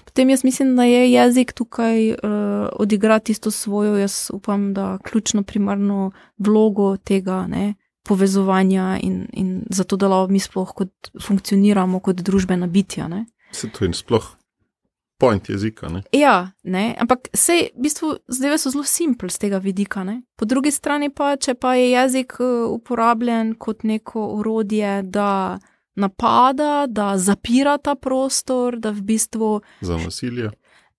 [0.05, 2.17] Potem jaz mislim, da je jezik tukaj uh,
[2.79, 7.73] odigrati isto svojo, jaz upam, da ključno primarno vlogo tega ne?
[8.05, 13.07] povezovanja in, in zato, da lahko mi sploh kot funkcioniramo kot družbena bitja.
[13.07, 13.25] Ne?
[13.51, 14.35] Se to in sploh
[15.18, 15.89] point jezika.
[15.89, 16.03] Ne?
[16.11, 16.95] Ja, ne?
[16.99, 20.03] ampak vse, v bistvu, zdaj so zelo simpel z tega vidika.
[20.03, 20.22] Ne?
[20.36, 25.59] Po drugi strani pa, če pa je jezik eh, uporabljen kot neko urodje, da
[25.95, 29.51] napada, da zapira ta prostor, da v bistvu.
[29.82, 30.51] Za nasilje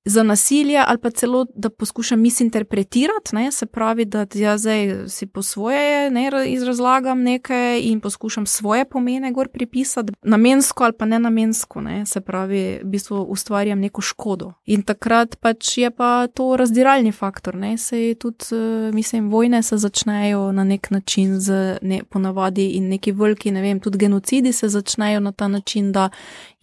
[0.06, 5.26] za nasilje ali pa celo, da poskušam misinterpretirati, ne, se pravi, da jaz zdaj si
[5.26, 11.18] po svoje ne, izrazlagam nekaj in poskušam svoje pomene gor pripisati, namensko ali pa ne
[11.18, 14.52] namensko, ne, se pravi, v bistvu ustvarjam neko škodo.
[14.64, 19.76] In takrat pač je pa to razdiralni faktor, ne, se tudi, eh, mislim, vojne se
[19.76, 24.68] začnejo na nek način z ne, ponavadi in neki veliki, ne vem, tudi genocidi se
[24.68, 26.10] začnejo na ta način, da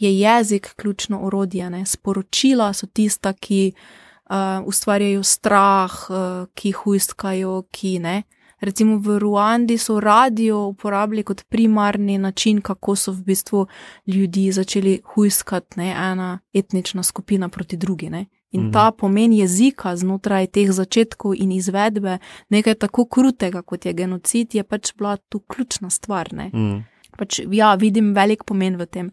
[0.04, 4.36] je jezik ključno orodje, ne, sporočila so tista, ki uh,
[4.66, 8.24] ustvarjajo strah, uh, ki hujskajo, ki ne.
[8.64, 13.66] Recimo v Ruandi so radio uporabljali kot primarni način, kako so v bistvu
[14.08, 18.10] ljudi začeli hujskati, ne, ena etnična skupina proti drugi.
[18.10, 18.26] Ne.
[18.52, 18.72] In mhm.
[18.72, 22.18] ta pomen jezika znotraj teh začetkov in izvedbe,
[22.50, 26.30] nekaj tako krutega kot je genocid, je pač bila tu ključna stvar.
[26.34, 26.78] Mhm.
[27.18, 29.12] Pač, ja, vidim velik pomen v tem.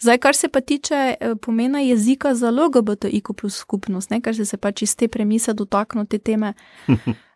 [0.00, 4.44] Zdaj, kar se pa tiče eh, pomena jezika za LGBTIQ plus skupnost, ne, kar se,
[4.44, 6.54] se pač iz te premise dotaknil te teme.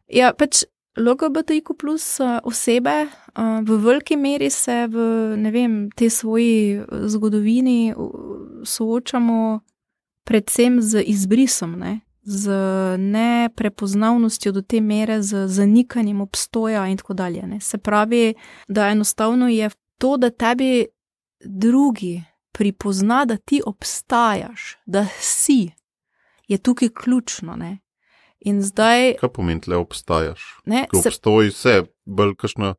[0.08, 0.66] Ja, pač
[1.00, 4.96] LGBTIQ plus eh, osebe eh, v veliki meri se v
[5.52, 7.94] vem, tej svoji zgodovini
[8.64, 9.60] soočamo
[10.24, 12.00] predvsem z izbrisom, ne.
[12.24, 12.52] Z
[12.98, 17.42] neprepoznavnostjo do te mere, z zanikanjem obstoja, in tako dalje.
[17.46, 17.60] Ne.
[17.60, 18.34] Se pravi,
[18.68, 20.86] da enostavno je to, da tebi
[21.44, 22.22] drugi
[22.54, 25.70] pripozna, da ti obstajaš, da si,
[26.48, 27.56] je tukaj ključno.
[27.56, 27.78] Ne?
[28.40, 29.16] In zdaj.
[29.20, 30.40] Kaj pomeni, da obstajaš?
[30.64, 31.08] Ne, se...
[31.08, 32.74] Obstoji vse, bolj kakšna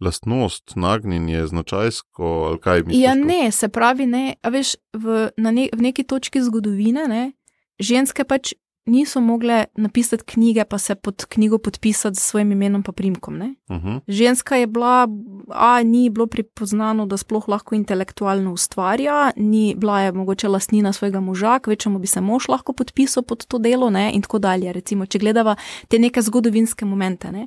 [0.00, 3.04] lastnost, nagnjenje, značajsko ali kaj misliš?
[3.04, 7.32] Ja, ne, se pravi, ne, veš, v, ne, v neki točki zgodovine, ne,
[7.78, 8.52] ženske pač
[8.86, 13.34] niso mogle napisati knjige, pa se pod knjigo podpisati s svojim imenom in primkom.
[13.34, 13.88] Uh mhm.
[13.88, 14.00] -huh.
[14.08, 15.08] Ženska je bila,
[15.48, 21.20] a ni bilo pripoznano, da sploh lahko intelektualno ustvarja, ni bila je mogoče lastnina svojega
[21.20, 24.12] moža, večemu bi se mož lahko podpisal pod to delo, ne?
[24.14, 24.72] in tako dalje.
[24.72, 25.56] Recimo, če gledava
[25.88, 27.32] te neke zgodovinske momente.
[27.32, 27.46] Ne?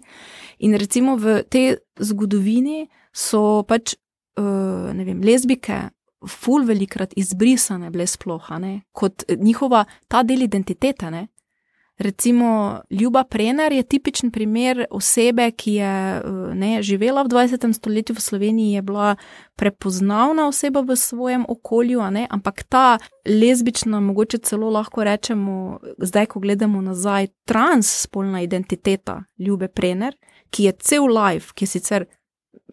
[0.60, 3.96] In recimo v tej zgodovini so pač.
[4.40, 5.90] Uh, vem, lezbike,
[6.28, 11.12] ful velikrat izbrisane bile sploh, ne, kot njihova ta del identitete.
[11.12, 11.28] Ne.
[12.00, 16.22] Recimo, Ljuba Prener je tipičen primer osebe, ki je
[16.56, 17.74] ne, živela v 20.
[17.74, 19.16] stoletju v Sloveniji, je bila
[19.56, 22.98] prepoznavna oseba v svojem okolju, ne, ampak ta
[23.28, 30.16] lezbična, mogoče celo lahko rečemo, zdaj, ko gledamo nazaj, transspolna identiteta Ljube Prener,
[30.50, 32.06] ki je cel life, ki je sicer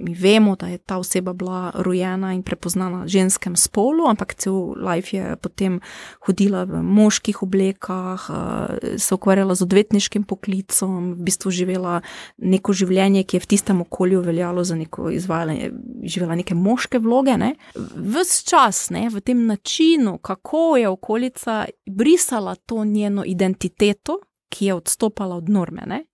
[0.00, 4.74] mi vemo, da je ta oseba bila rojena in prepoznana v ženskem spolu, ampak cel
[4.76, 5.80] life je potem
[6.26, 12.00] hodila v moških oblekah, eh, se ukvarjala z odvetniškim poklicom, v bistvu živela
[12.38, 15.72] neko življenje, ki je v tistem okolju veljalo za neko izvajanje,
[16.04, 17.36] živela neke moške vloge.
[17.36, 17.54] Ne?
[17.96, 24.74] Ves čas ne, v tem načinu, kako je okolica brisala to njeno identiteto, ki je
[24.74, 25.82] odstopala od norme.
[25.86, 26.04] Ne?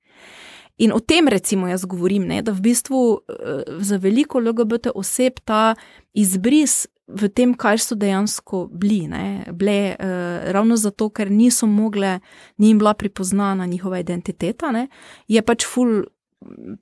[0.83, 5.39] In o tem, recimo, jaz govorim, ne, da v bistvu uh, za veliko LGBT oseb
[5.47, 5.77] ta
[6.13, 12.17] izbris v tem, kaj so dejansko bili, ne, bile uh, ravno zato, ker niso mogle,
[12.59, 14.89] ni jim bila pripoznana njihova identiteta, ne,
[15.29, 16.03] je pač ful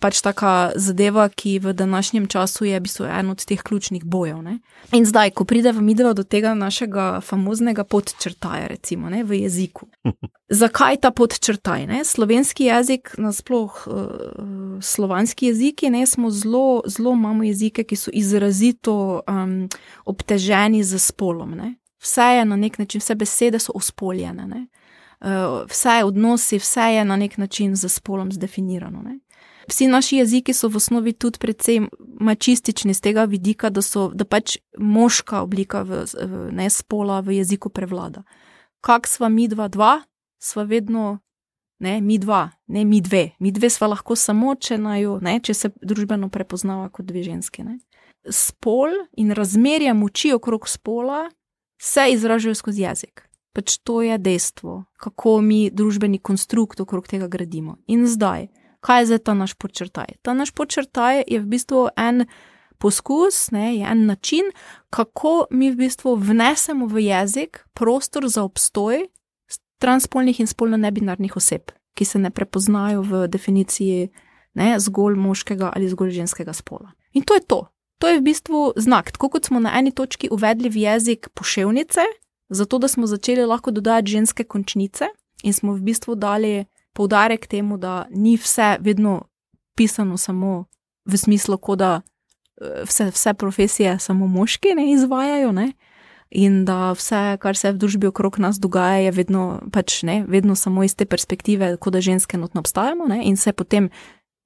[0.01, 4.43] pač taka zadeva, ki v današnjem času je v bistvu en od teh ključnih bojev.
[4.43, 4.59] Ne?
[4.93, 9.89] In zdaj, ko pride v midva do tega našega famoznega podčrtaja, recimo ne, v jeziku.
[10.63, 11.87] Zakaj ta podčrtaj?
[11.87, 12.05] Ne?
[12.05, 13.95] Slovenski jezik, nasploh uh,
[14.83, 19.69] slovanski jeziki, ne smo zelo, zelo imamo jezike, ki so izrazito um,
[20.05, 21.55] obteženi z spolom.
[21.55, 21.75] Ne?
[22.01, 24.67] Vse je na nek način, vse besede so ospoljene.
[25.21, 29.03] Uh, vse odnosi, vse je na nek način z spolom zdefinirano.
[29.03, 29.19] Ne?
[29.71, 31.89] Vsi naši jeziki so v osnovi tudi predvsem
[32.21, 37.39] mačistični z tega vidika, da so da pač moška oblika v, v ne spola v
[37.41, 38.23] jeziku prevlada.
[38.81, 40.01] Kak sva mi dva, dva,
[40.41, 41.21] sva vedno
[41.81, 43.31] ne mi dva, ne mi dve.
[43.39, 47.65] Mi dve sva lahko samo, če, naju, ne, če se družbeno prepoznava kot dve ženske.
[47.65, 47.79] Ne.
[48.29, 51.29] Spol in razmerja moči okrog spola
[51.81, 53.25] se izražajo skozi jezik.
[53.57, 57.81] Pač to je dejstvo, kako mi družbeni konstrukt okrog tega gradimo.
[57.89, 58.47] In zdaj,
[58.81, 60.21] kaj je zdaj ta naš počrtaj?
[60.23, 62.25] Ta naš počrtaj je v bistvu en
[62.81, 64.53] poskus, ne, je en način,
[64.91, 69.07] kako mi v bistvu vnesemo v jezik prostor za obstoj
[69.79, 74.09] transpolnih in spolno nebinarnih oseb, ki se ne prepoznajo v definiciji
[74.55, 76.93] ne, zgolj moškega ali zgolj ženskega spola.
[77.13, 77.67] In to je to.
[78.01, 79.13] To je v bistvu znak.
[79.13, 82.01] Tako kot smo na eni točki uvedli v jezik poševnice,
[82.49, 85.11] zato da smo začeli lahko dodajati ženske končnice
[85.43, 89.23] in smo v bistvu dali poudarek temu, da ni vse vedno
[89.77, 90.65] pisano samo
[91.05, 92.01] v smislu, da
[92.61, 95.53] eh, vse, vse profesije samo moški ne izvajajo.
[95.53, 95.73] Ne?
[96.31, 100.55] in da vse, kar se v družbi okrog nas dogaja, je vedno, pač, ne, vedno
[100.55, 103.91] samo iz te perspektive, kot da ženske notno obstajamo, ne, in se je potem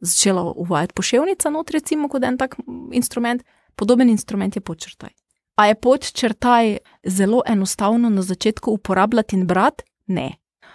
[0.01, 2.57] začela uvajati poševnica, not recimo kot en tak
[2.93, 3.45] instrument,
[3.77, 5.13] podoben instrument je podčrtaj.
[5.61, 9.85] A je podčrtaj zelo enostavno na začetku uporabljati in brati?
[10.07, 10.33] Ne.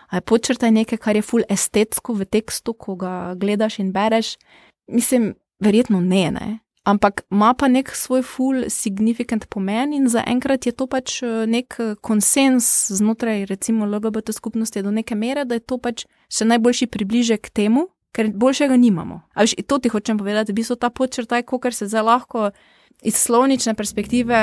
[0.10, 4.38] Podčrtaj nekaj, kar je ful estetsko v tekstu, ko ga gledaš in bereš?
[4.90, 6.48] Mislim, verjetno ne, ne
[6.90, 11.76] ampak ima pa nek svoj full significant pomen in zaenkrat je to pač eh, nek
[11.80, 16.88] eh, konsens znotraj recimo LGBT skupnosti do neke mere, da je to pač še najboljši
[16.88, 19.22] približek temu, ker boljšega nimamo.
[19.34, 22.50] A veš, to ti hočem povedati, v bistvu ta počrtaj, ko se zdaj lahko
[23.04, 24.40] iz slovnične perspektive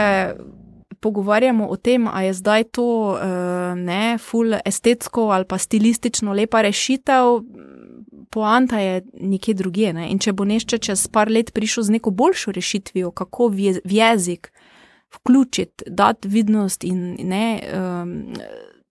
[1.01, 3.19] pogovarjamo o tem, a je zdaj to uh,
[3.79, 7.41] ne, full estetsko ali pa stilistično lepa rešitev,
[8.31, 9.93] poanta je nekje drugje.
[9.93, 10.11] Ne?
[10.11, 14.53] In če bo nešče čez par let prišel z neko boljšo rešitvijo, kako v jezik
[15.15, 17.61] vključiti, dati vidnost in ne.
[17.73, 18.33] Um,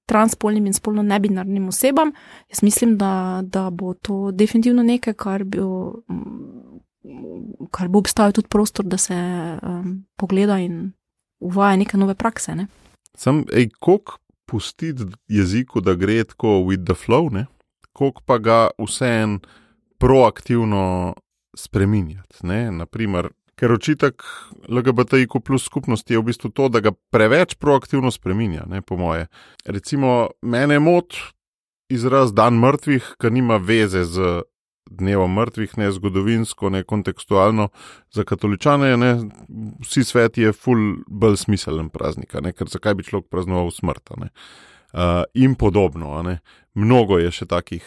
[0.06, 2.12] Transpolnim in spolno nebinarnim osebam,
[2.54, 5.58] jaz mislim, da, da bo to definitivno nekaj, kar, bi,
[7.74, 10.92] kar bo obstajal tudi prostor, da se um, pogleda in
[11.40, 12.56] uvaja neke nove prakse.
[12.56, 12.68] Ne?
[13.18, 17.46] Sam, ej, koliko pustiti jeziku, da gre tako with the flow, ne?
[17.94, 19.40] koliko pa ga vseeno
[19.98, 21.16] proaktivno
[21.58, 22.48] spremenjati.
[22.72, 24.24] Naprimer, ker očitek
[24.70, 29.28] LGBTIQ plus skupnosti je v bistvu to, da ga preveč proaktivno spremenja, ne, po moje.
[29.66, 31.22] Recimo, mene moti
[31.90, 34.42] izraz dan mrtvih, ki nima veze z.
[34.86, 37.70] Dnevom mrtvih, ne zgodovinsko, ne kontekstualno,
[38.14, 39.12] za katoličane ne,
[39.82, 44.14] vsi svet je ful bolj smiselen praznik, ne, ker zakaj bi človek praznoval smrt.
[44.14, 46.22] Uh, in podobno.
[46.78, 47.84] Mnogo je še takih,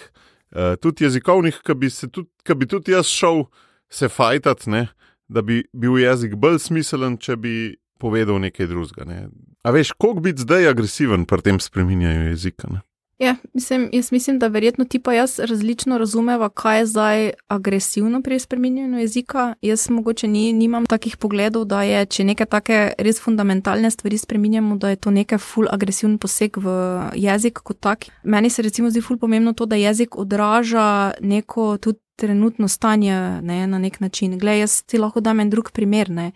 [0.53, 2.29] uh, tudi jezikovnih, ki bi, tudi,
[2.59, 3.47] bi tudi jaz šel
[3.89, 4.89] se fajtat, ne,
[5.29, 7.55] da bi bil jezik bolj smiselen, če bi
[7.99, 9.07] povedal nekaj drugega.
[9.09, 9.29] Ne.
[9.63, 12.71] A veš, koliko biti zdaj agresiven pri tem spreminjanju jezika?
[12.73, 12.83] Ne?
[13.19, 18.23] Ja, mislim, jaz mislim, da verjetno ti pa jaz različno razumeva, kaj je zdaj agresivno
[18.23, 19.55] pri spremenjanju jezika.
[19.63, 24.77] Jaz mogoče ni, nimam takih pogledov, da je, če neke take res fundamentalne stvari spremenjamo,
[24.77, 26.71] da je to nekaj ful agresivni poseg v
[27.15, 28.07] jezik kot tak.
[28.23, 33.67] Meni se recimo zdi ful pomembno to, da jezik odraža neko tudi trenutno stanje ne,
[33.67, 34.39] na nek način.
[34.39, 36.11] Glej, jaz ti lahko dam en drug primer.
[36.11, 36.33] Ne.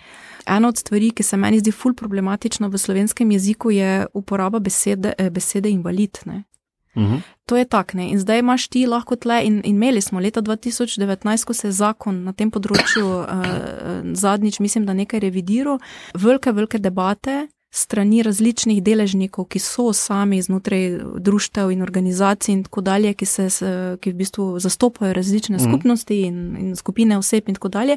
[0.46, 5.14] Ena od stvari, ki se meni zdi ful problematična v slovenskem jeziku, je uporaba besede,
[5.18, 6.18] eh, besede invalid.
[6.26, 6.42] Ne.
[6.96, 7.20] -huh.
[7.46, 8.10] To je tak, ne?
[8.10, 11.72] in zdaj imaš ti lahko tle, in, in imeli smo leta 2019, ko se je
[11.72, 13.26] zakon na tem področju uh,
[14.14, 15.78] zadnjič, mislim, da nekaj revidiral,
[16.14, 22.80] velike, velike debate strani različnih deležnikov, ki so sami znotraj društev in organizacij in tako
[22.80, 23.48] dalje, ki, se,
[24.00, 25.68] ki v bistvu zastopajo različne uh -huh.
[25.70, 27.96] skupnosti in, in skupine oseb in tako dalje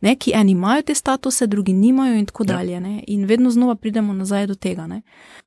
[0.00, 2.46] ne, ki eni imajo te statuse, drugi nimajo, in tako ja.
[2.46, 2.80] dalje.
[2.80, 4.88] Ne, in vedno znova pridemo nazaj do tega.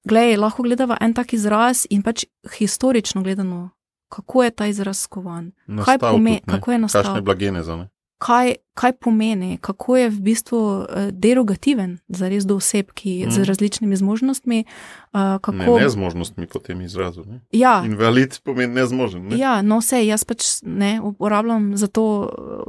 [0.04, 2.26] Glej, lahko gledamo en tak izraz in pač
[2.58, 3.70] historično gledano,
[4.10, 5.52] kako je ta izraz skovan.
[5.86, 7.04] Kaj pomeni, kako je nastal?
[7.04, 7.90] Kakšne blagene za ne?
[8.22, 13.32] Kaj, kaj pomeni, kako je v bistvu eh, derogativen za res do oseb, ki mm.
[13.34, 14.64] z različnimi zmožnostmi.
[15.12, 15.58] Uh, kako...
[15.58, 17.26] Ne, nezmožnostmi po tem izrazu.
[17.28, 17.42] Ne?
[17.52, 17.82] Ja.
[17.86, 19.26] Invalid pomeni nezmožen.
[19.28, 19.40] Ne?
[19.42, 22.06] Ja, no vse, jaz pač ne uporabljam za to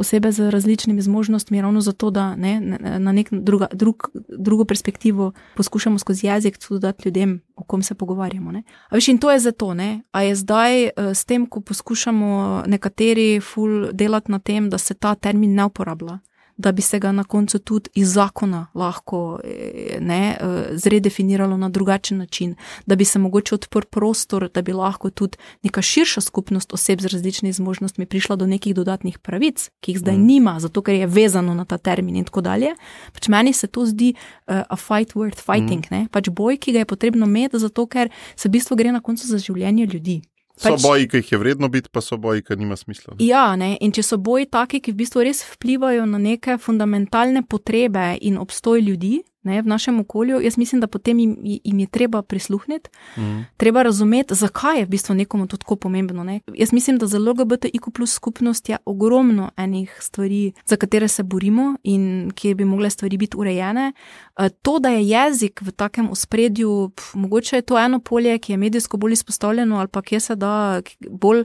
[0.01, 2.57] osebe z različnimi zmožnostmi, ravno zato, da ne,
[2.99, 7.95] na nek druga, drug, drugo perspektivo poskušamo skozi jezik tudi dati ljudem, o kom se
[7.95, 8.53] pogovarjamo.
[8.89, 10.03] A veš, in to je zato, ne?
[10.11, 15.15] a je zdaj s tem, ko poskušamo nekateri ful delati na tem, da se ta
[15.15, 16.19] termin ne uporablja
[16.57, 21.69] da bi se ga na koncu tudi iz zakona lahko eh, ne, eh, zredefiniralo na
[21.69, 22.55] drugačen način,
[22.87, 27.07] da bi se mogoče odprl prostor, da bi lahko tudi neka širša skupnost oseb z
[27.07, 30.27] različnimi zmožnostmi prišla do nekih dodatnih pravic, ki jih zdaj mm.
[30.27, 32.75] nima, zato ker je vezano na ta termin in tako dalje.
[33.13, 36.09] Pač meni se to zdi uh, a fight worth fighting, mm.
[36.13, 39.27] pač boj, ki ga je potrebno imeti, zato ker se v bistvu gre na koncu
[39.27, 40.21] za življenje ljudi.
[40.63, 43.17] Pač, so boji, ki jih je vredno biti, pa so boji, ki nima smisla.
[43.17, 43.27] Ne?
[43.27, 43.75] Ja, ne?
[43.81, 48.39] in če so boji taki, ki v bistvu res vplivajo na neke fundamentalne potrebe in
[48.39, 52.91] obstoj ljudi, ne, v našem okolju, jaz mislim, da potem jim, jim je treba prisluhniti,
[53.17, 53.41] mm.
[53.57, 56.25] treba razumeti, zakaj je v bistvu nekomu to tako pomembno.
[56.25, 56.41] Ne.
[56.55, 61.77] Jaz mislim, da za LGBTIQ plus skupnost je ogromno enih stvari, za katere se borimo
[61.83, 63.93] in kjer bi mogle stvari biti urejene.
[64.39, 68.57] Eh, to, da je jezik v takem ospredju, mogoče je to eno polje, ki je
[68.57, 71.45] medijsko bolj izpostavljeno ali pa kje se da bolj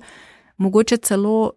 [0.58, 1.52] mogoče celo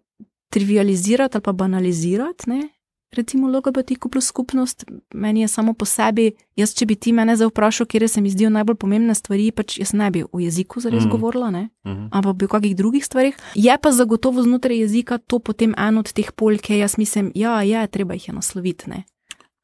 [0.49, 2.49] trivializirati ali pa banalizirati.
[2.49, 2.80] Ne
[3.15, 7.51] recimo LGBTQ plus skupnost, meni je samo po sebi, jaz, če bi ti mene zdaj
[7.51, 11.05] vprašal, kje se mi zdijo najbolj pomembne stvari, pač jaz ne bi v jeziku zares
[11.05, 11.11] mm.
[11.11, 11.69] govorila, ne?
[11.87, 13.37] Mm ampak bi v kakih drugih stvarih.
[13.55, 17.61] Je pa zagotovo znotraj jezika to potem eno od teh polj, ki jaz mislim, ja,
[17.63, 18.91] je, treba jih je nasloviti.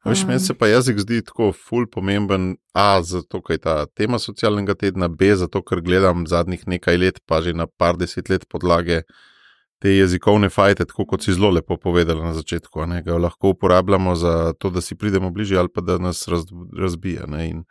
[0.04, 4.18] Veš, meni se pa jezik zdi tako ful pomemben, a zato, ker je ta tema
[4.18, 8.48] socialnega tedna, b zato, ker gledam zadnjih nekaj let, pa že na par deset let
[8.48, 9.02] podlage
[9.78, 14.14] te jezikovne fajte, tako kot si zelo lepo povedala na začetku, da ga lahko uporabljamo
[14.16, 16.44] za to, da si pridemo bližje ali pa da nas raz,
[16.78, 17.26] razbija.
[17.26, 17.48] Ne?
[17.50, 17.64] In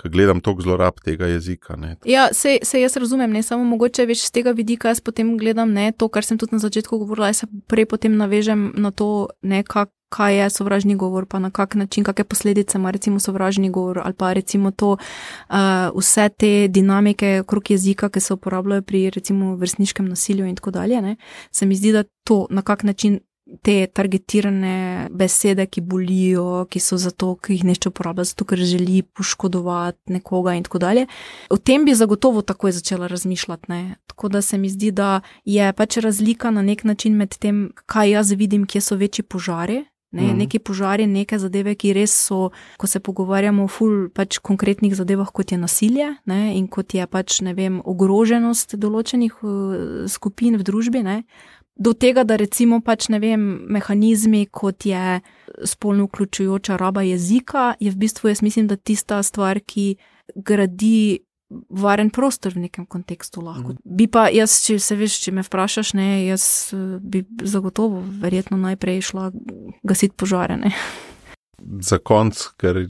[0.00, 1.76] ko gledam toliko zlorab tega jezika.
[1.76, 1.96] Ne?
[2.04, 5.72] Ja, se, se jaz razumem, ne samo mogoče več z tega vidika, jaz potem gledam
[5.76, 9.28] ne, to, kar sem tudi na začetku govorila, jaz se prej potem navežem na to,
[9.42, 13.70] ne, kak, kaj je sovražni govor, pa na kak način, kakšne posledice ima recimo sovražni
[13.70, 15.56] govor ali pa recimo to, uh,
[15.96, 21.02] vse te dinamike okrog jezika, ki se uporabljajo pri recimo vrstniškem nasilju in tako dalje.
[21.02, 21.16] Ne,
[21.50, 23.20] se mi zdi, da to na kak način.
[23.62, 29.02] Te targetirane besede, ki bolijo, ki so zato, ki jih nešče uporabljati, zato ker želi
[29.02, 31.06] poškodovati nekoga, in tako dalje.
[31.50, 33.66] O tem bi zagotovo takoj začela razmišljati.
[33.68, 33.96] Ne?
[34.06, 38.10] Tako da se mi zdi, da je pač razlika na nek način med tem, kaj
[38.10, 40.38] jaz vidim, kje so večji požari, Ne, mm.
[40.42, 42.48] Neki požari, neke zadeve, ki res so,
[42.82, 47.06] ko se pogovarjamo o ful pač konkretnih zadevah, kot je nasilje ne, in kot je
[47.06, 49.78] pač, ne vem, ogroženost določenih uh,
[50.10, 51.04] skupin v družbi.
[51.06, 51.16] Ne,
[51.80, 55.20] do tega, da recimo pač, ne vem, mehanizmi, kot je
[55.64, 59.94] spolno vključujoča raba jezika, je v bistvu, jaz mislim, da tista stvar, ki
[60.34, 61.22] gradi
[61.70, 63.42] varen prostor v nekem kontekstu.
[63.44, 63.74] Lahko.
[63.74, 63.96] Mm.
[63.96, 66.44] Bi pa jaz, če se veš, če me vprašaš, ne, jaz
[66.76, 69.30] eh, bi zagotovo verjetno najprej šla
[69.82, 70.58] gasiti požare.
[70.60, 70.74] Ne.
[71.84, 72.86] Za konc, ker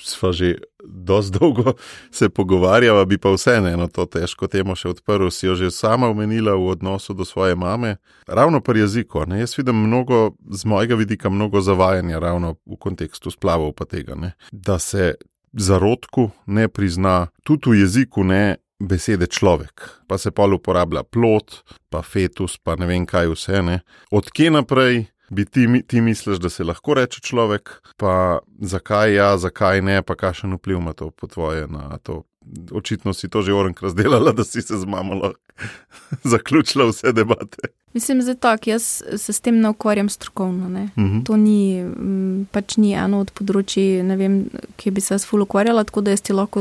[0.00, 0.54] smo že
[0.84, 1.72] dosti dolgo
[2.10, 5.28] se pogovarjali, bi pa vseeno eno to težko temo še odprl.
[5.30, 7.96] Si jo že sama omenila v odnosu do svoje mame,
[8.26, 9.26] ravno pri jeziku.
[9.26, 9.40] Ne?
[9.40, 14.14] Jaz vidim mnogo, z mojega vidika, mnogo zavajanja ravno v kontekstu splavov pa tega.
[14.14, 14.32] Ne?
[14.52, 15.14] Da se
[15.56, 22.02] zarodku ne prizna, tudi v jeziku ne besede človek, pa se pa uporablja plot, pa
[22.02, 23.62] fetus, pa ne vem kaj vse.
[23.64, 23.80] Ne.
[24.10, 29.82] Odkje naprej bi ti, ti misliš, da se lahko reče človek, pa zakaj ja, zakaj
[29.82, 32.22] ne, pa kakšen vpliv ima to po tvoje na to.
[32.72, 35.40] Očitno si to že orenk razdelala, da si se z mamo lahko
[36.32, 37.68] zaključila vse debate.
[37.96, 40.66] Mislim, da je tako, jaz se s tem ne ukvarjam strokovno.
[40.66, 40.88] Uh mhm.
[40.96, 41.24] -huh.
[41.24, 41.84] To ni,
[42.50, 46.20] pač ni eno od področji, vem, ki bi se jaz ful ukvarjala, tako da jaz
[46.20, 46.60] ti lahko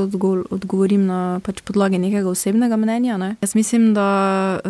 [0.49, 3.17] odgovorim na pač podlagi nekega osebnega mnenja.
[3.17, 3.35] Ne.
[3.41, 4.61] Jaz mislim, da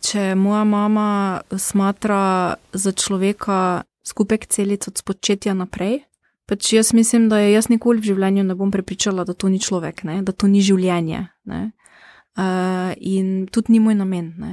[0.00, 6.00] če moja mama smatra za človeka skupek celic od spočetja naprej.
[6.46, 9.58] Pač jaz mislim, da je jaz nikoli v življenju ne bom prepričala, da to ni
[9.58, 10.20] človek, ne?
[10.22, 11.24] da to ni življenje.
[11.46, 14.30] Uh, in tudi ni moj namen.
[14.38, 14.52] Ne?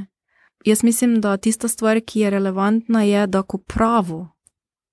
[0.66, 4.24] Jaz mislim, da tista stvar, ki je relevantna, je, da ko pravo,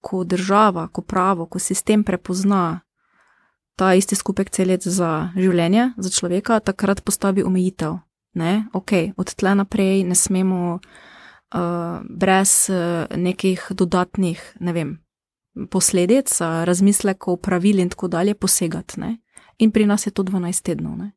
[0.05, 2.81] ko država, ko pravo, ko sistem prepozna
[3.81, 7.97] ta isti skupek celic za življenje, za človeka, takrat postavi omejitev.
[8.37, 8.67] Ne?
[8.77, 14.99] Ok, od tle naprej ne smemo uh, brez uh, nekih dodatnih, ne vem,
[15.71, 19.01] posledic, razmislekov, pravil in tako dalje posegati.
[19.01, 19.17] Ne?
[19.59, 20.97] In pri nas je to 12 tednov.
[20.99, 21.13] Ne?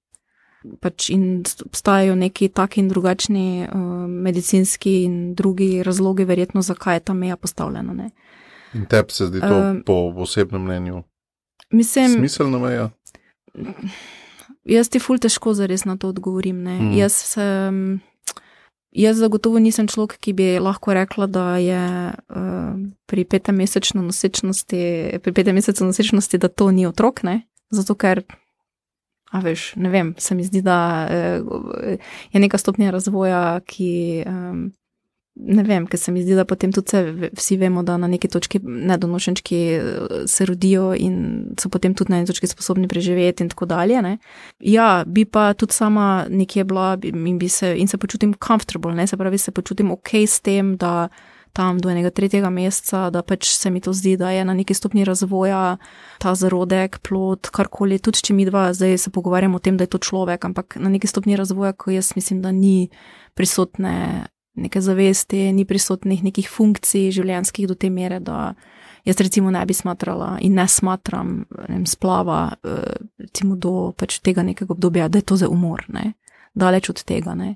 [0.80, 7.00] pač in obstajajo neki taki in drugačni uh, medicinski in drugi razlogi, verjetno, zakaj je
[7.00, 7.94] ta meja postavljena.
[7.94, 8.10] Ne.
[8.74, 11.04] In tebi se zdi to uh, po osebnem mnenju?
[11.72, 12.90] Mislim, smiselna meja.
[14.64, 16.64] Jaz ti ful težko zares na to odgovorim.
[16.64, 16.92] Mm.
[16.98, 18.00] Jaz, um,
[18.96, 21.84] jaz zagotovo nisem človek, ki bi lahko rekla, da je
[22.14, 22.78] uh,
[23.10, 24.84] pri petem mesecu nosečnosti,
[25.24, 27.42] pri petem mesecu nosečnosti, da to ni otrok, ne?
[27.74, 28.22] zato ker
[29.34, 31.42] A veš, ne vem, se mi zdi, da eh,
[32.32, 34.22] je neka stopnja razvoja, ki,
[35.36, 38.30] ne vem, ker se mi zdi, da potem tudi se, vsi vemo, da na neki
[38.30, 39.84] točki nedonošenčki eh,
[40.30, 44.02] se rodijo in so potem tudi na neki točki sposobni preživeti in tako dalje.
[44.02, 44.18] Ne.
[44.60, 49.08] Ja, bi pa tudi sama nekje bila in, bi se, in se počutim comfortable, ne
[49.08, 51.08] se pravi, se počutim ok s tem, da
[51.54, 54.74] tam do enega tretjega meseca, da pač se mi to zdi, da je na neki
[54.74, 55.78] stopni razvoja
[56.20, 59.94] ta zarodek, plod, karkoli, tudi če mi dva zdaj se pogovarjamo o tem, da je
[59.94, 62.90] to človek, ampak na neki stopni razvoja, ko jaz mislim, da ni
[63.38, 68.54] prisotne neke zavesti, ni prisotnih nekih funkcij življenjskih do te mere, da
[69.06, 74.44] jaz recimo ne bi smatrala in ne smatram vem, splava eh, recimo do pač tega
[74.44, 76.14] nekega obdobja, da je to za umor, ne?
[76.54, 77.34] daleč od tega.
[77.34, 77.56] Ne?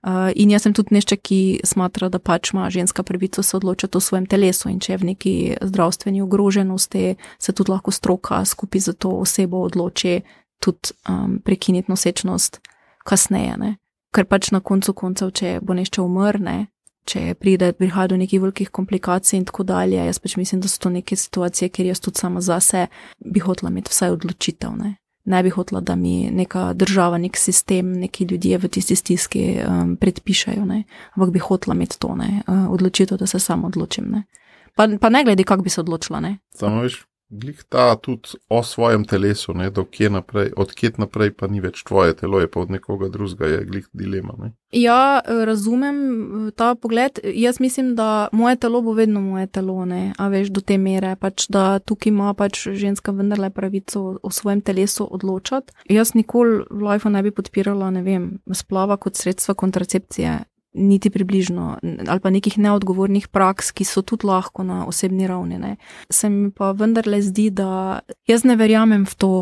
[0.00, 3.98] Uh, in jaz sem tudi nešče, ki smatra, da pač ima ženska pravico se odločiti
[3.98, 8.80] o svojem telesu in če je v neki zdravstveni ogroženosti, se tudi lahko stroka skupaj
[8.80, 10.22] za to osebo odloči
[10.64, 12.60] tudi um, prekiniti nosečnost
[13.04, 13.56] kasneje.
[13.58, 13.76] Ne?
[14.14, 16.68] Ker pač na koncu koncev, če bo nešče umrne,
[17.08, 20.80] če pride prihaja do nekih velikih komplikacij in tako dalje, jaz pač mislim, da so
[20.82, 22.86] to neke situacije, kjer jaz tudi sama zase
[23.18, 24.74] bi hotla imeti vsaj odločitev.
[24.76, 24.96] Ne?
[25.28, 29.96] ne bi hotela, da mi neka država, nek sistem, neki ljudje v tisti stiski um,
[30.00, 30.82] predpišajo, ne?
[31.14, 32.42] ampak bi hotela imeti to, ne?
[32.46, 34.08] Uh, odločitev, da se sam odločim.
[34.08, 34.22] Ne?
[34.74, 36.22] Pa, pa ne glede, kako bi se odločila.
[36.56, 39.70] Samo veš, glih ta tudi o svojem telesu, ne,
[40.10, 43.64] naprej, od kje naprej pa ni več tvoje telo, je pa od nekoga drugega, je
[43.64, 44.34] glih dilema.
[44.38, 44.52] Ne.
[44.72, 47.20] Ja, razumem ta pogled.
[47.24, 51.16] Jaz mislim, da moje telo bo vedno moje telo, ne, a veš do te mere,
[51.16, 55.72] pač, da tukaj ima pač ženska vendarle pravico o svojem telesu odločati.
[55.88, 60.38] Jaz nikoli v lifeu ne bi podpirala, ne vem, splava kot sredstva kontracepcije
[60.74, 65.58] niti približno, ali pa nekih neodgovornih praks, ki so tudi lahko na osebni ravni.
[65.58, 65.76] Ne.
[66.10, 69.32] Se mi pa vendarle zdi, da jaz ne verjamem v to,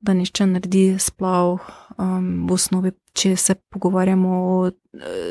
[0.00, 1.58] da nišče naredi splav
[1.98, 4.72] um, v osnovi, če se pogovarjamo o uh,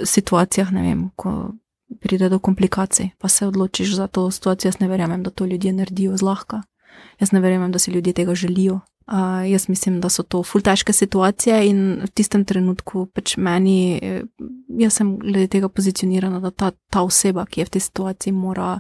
[0.08, 1.52] situacijah, ne vem, ko
[2.00, 4.70] pride do komplikacij, pa se odločiš za to situacijo.
[4.70, 6.62] Jaz ne verjamem, da to ljudje naredijo zlahka.
[7.20, 8.80] Jaz ne verjamem, da si ljudje tega želijo.
[9.12, 14.00] Uh, jaz mislim, da so to ful težke situacije in v tistem trenutku pač meni,
[14.00, 14.22] eh,
[14.80, 18.78] jaz sem glede tega pozicionirana, da ta, ta oseba, ki je v tej situaciji, mora,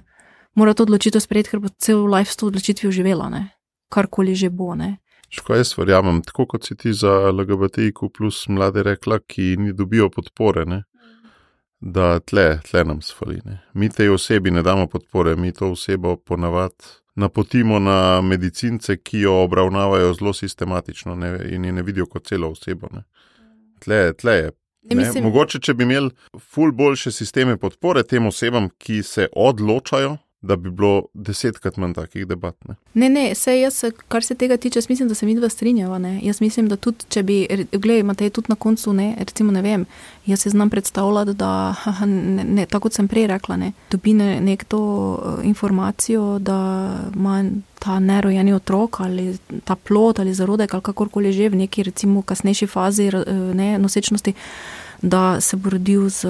[0.55, 3.49] mora to odločitev sprejeti, ker bo cel life s to odločitvijo živela, ne?
[3.91, 4.71] karkoli že bo.
[4.75, 5.01] Ne?
[5.27, 10.09] Škoda, jaz verjamem, tako kot si ti za LGBTIQ plus mlade rekla, ki ni dobijo
[10.09, 10.83] podpore, ne?
[11.81, 13.41] Da tle, tle nam sfali.
[13.73, 19.43] Mi tej osebi ne damo podpore, mi to osebo ponavadi napotimo na medicince, ki jo
[19.43, 22.87] obravnavajo zelo sistematično ne, in je ne vidijo kot celo osebo.
[22.91, 23.03] Ne.
[23.79, 24.51] Tle, tle je.
[24.81, 25.23] Ne, mislim...
[25.23, 26.09] Mogoče, če bi imeli
[26.39, 32.25] ful boljše sisteme podpore tem osebam, ki se odločajo da bi bilo desetkrat manj takih
[32.27, 32.55] debat.
[32.67, 35.97] Ne, ne, ne se jaz, kar se tega tiče, mislim, da se mi dva strinjava.
[35.99, 36.19] Ne.
[36.23, 39.85] Jaz mislim, da tudi, če bi, gledaj, imate tudi na koncu, ne, recimo, ne vem,
[40.25, 41.75] jaz se znam predstavljati, da,
[42.05, 44.81] ne, ne, tako kot sem prej rekla, ne, dobi ne, nekdo
[45.13, 46.57] eh, informacijo, da
[47.15, 47.43] ima
[47.79, 52.67] ta nerojeni otrok ali ta plot ali zarodek ali kakorkoli že v neki, recimo, kasnejši
[52.67, 54.33] fazi eh, ne, nosečnosti
[55.01, 56.25] da se bo rodil z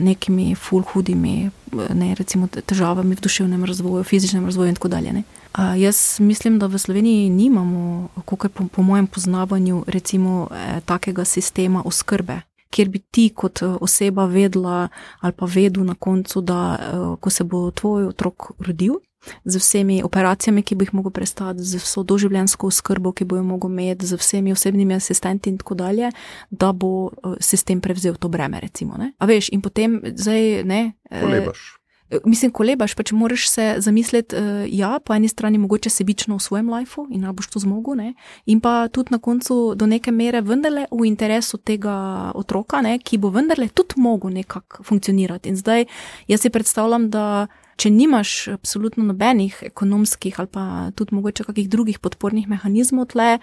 [0.00, 1.50] nekimi full hudimi,
[1.94, 5.12] ne, recimo, težavami v duševnem razvoju, fizičnem razvoju in tako dalje.
[5.12, 5.22] Ne.
[5.52, 11.24] A jaz mislim, da v Sloveniji nimamo, kot po, po mojem poznavanju, recimo, eh, takega
[11.24, 12.40] sistema oskrbe.
[12.70, 14.88] Ker bi ti kot eh, oseba vedela,
[15.20, 18.98] ali pa vedel na koncu, da eh, ko se bo tvoj otrok rodil,
[19.44, 23.42] z vsemi operacijami, ki bo jih mogel prestati, z vso doživljenjsko oskrbo, ki bo jo
[23.42, 26.10] mogel imeti, z vsemi osebnimi asistenti in tako dalje,
[26.50, 28.60] da bo eh, sistem prevzel to breme.
[28.60, 30.92] Recimo, A veš, in potem zdaj ne.
[31.10, 31.84] Eh, Kolebaš.
[32.24, 36.68] Mislim, kolebaš, pač moraš se zamisliti, uh, ja, po eni strani mogoče sebično v svojem
[36.70, 38.14] lifeu in ali boš to zmogel, ne?
[38.46, 42.98] in pa tudi na koncu do neke mere vendarle v interesu tega otroka, ne?
[42.98, 45.48] ki bo vendarle tudi mogel nekako funkcionirati.
[45.48, 45.86] In zdaj
[46.28, 47.46] jaz si predstavljam, da
[47.76, 53.38] če nimaš absolutno nobenih ekonomskih ali pa tudi mogoče kakih drugih podpornih mehanizmov tle,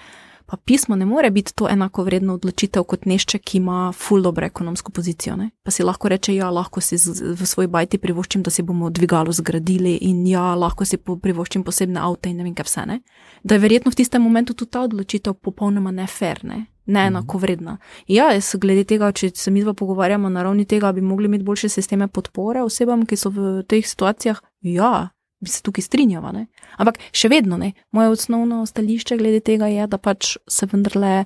[0.51, 4.45] pa pismo ne more biti to enako vredno odločitev kot nešče, ki ima full dobro
[4.45, 5.35] ekonomsko pozicijo.
[5.39, 5.49] Ne?
[5.63, 9.31] Pa si lahko reče, ja, lahko si v svoj bajti privoščim, da si bomo dvigalo
[9.31, 12.85] zgradili in ja, lahko si privoščim posebne avto in ne vem kaj vse.
[12.89, 12.99] Ne?
[13.43, 17.39] Da je verjetno v tistem momentu tudi ta odločitev popolnoma neferne neenako mhm.
[17.39, 17.77] vredna.
[18.07, 21.43] Ja, jaz glede tega, če se mi dva pogovarjamo na ravni tega, bi mogli imeti
[21.43, 25.09] boljše sisteme podpore osebam, ki so v teh situacijah, ja,
[25.41, 26.31] bi se tukaj strinjala.
[26.31, 26.47] Ne?
[26.77, 27.73] Ampak še vedno ne.
[27.91, 31.25] Moje osnovno stališče glede tega je, da pač se vendarle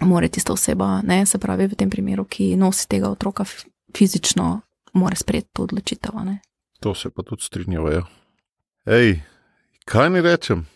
[0.00, 3.44] mora tista oseba, ne, se pravi v tem primeru, ki nosi tega otroka
[3.96, 4.62] fizično,
[4.96, 6.16] mora sprejeti to odločitev.
[6.24, 6.40] Ne?
[6.80, 7.92] To se pa tudi strinjava.
[7.92, 8.02] Ja.
[8.88, 9.20] Ej,
[9.84, 10.66] kaj ni rečem?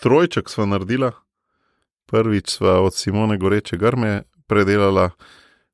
[0.00, 1.12] Trojček smo naredila
[2.10, 5.10] prvič sva od Simone Goreče Grme predelala,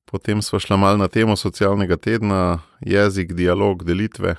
[0.04, 4.36] potem smo šli mal na temo socialnega tedna, jezik, dialog, delitve.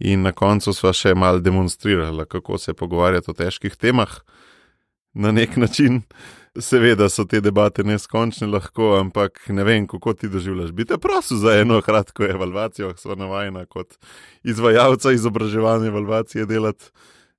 [0.00, 4.10] In na koncu smo še mal demonstrirali, kako se pogovarjati o težkih temah.
[5.12, 6.00] Na nek način,
[6.56, 10.72] seveda, so te debate neskončne, lahko, ampak ne vem, kako ti doživljaš.
[10.72, 13.94] Biti prosil za eno kratko evalvacijo, smo navajeni kot
[14.42, 16.88] izvajalca izobraževanja evalvacije delati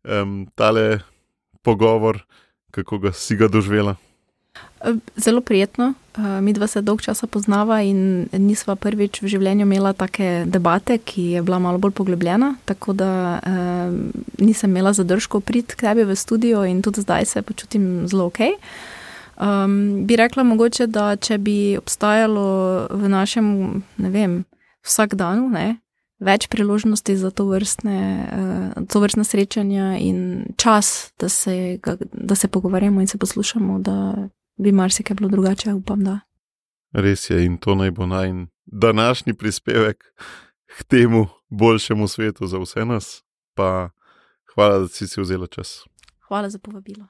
[0.06, 1.02] um, tale
[1.66, 2.22] pogovor,
[2.74, 3.96] kako ga si ga doživela.
[5.16, 5.94] Zelo prijetno.
[6.42, 11.24] Mi dva se dolg časa poznava in nisva prvič v življenju imela take debate, ki
[11.38, 13.96] je bila malo bolj poglobljena, tako da eh,
[14.38, 18.44] nisem imela zadržkov priti k tebi v studio in tudi zdaj se počutim zelo ok.
[19.34, 22.46] Um, bi rekla mogoče, da če bi obstajalo
[22.94, 23.48] v našem,
[23.98, 24.44] ne vem,
[24.86, 25.80] vsak dan, ne,
[26.24, 28.00] več priložnosti za to vrstne,
[28.78, 31.80] uh, to vrstne srečanja in čas, da se,
[32.14, 36.04] da se pogovarjamo in se poslušamo, da bi marsikaj bilo drugače, upam.
[36.04, 36.20] Da.
[36.94, 38.32] Res je in to naj bo naj
[38.66, 40.04] današnji prispevek
[40.78, 43.24] k temu boljšemu svetu za vse nas.
[43.54, 43.90] Pa
[44.56, 45.84] hvala, da si si vzela čas.
[46.28, 47.06] Hvala za povabilo.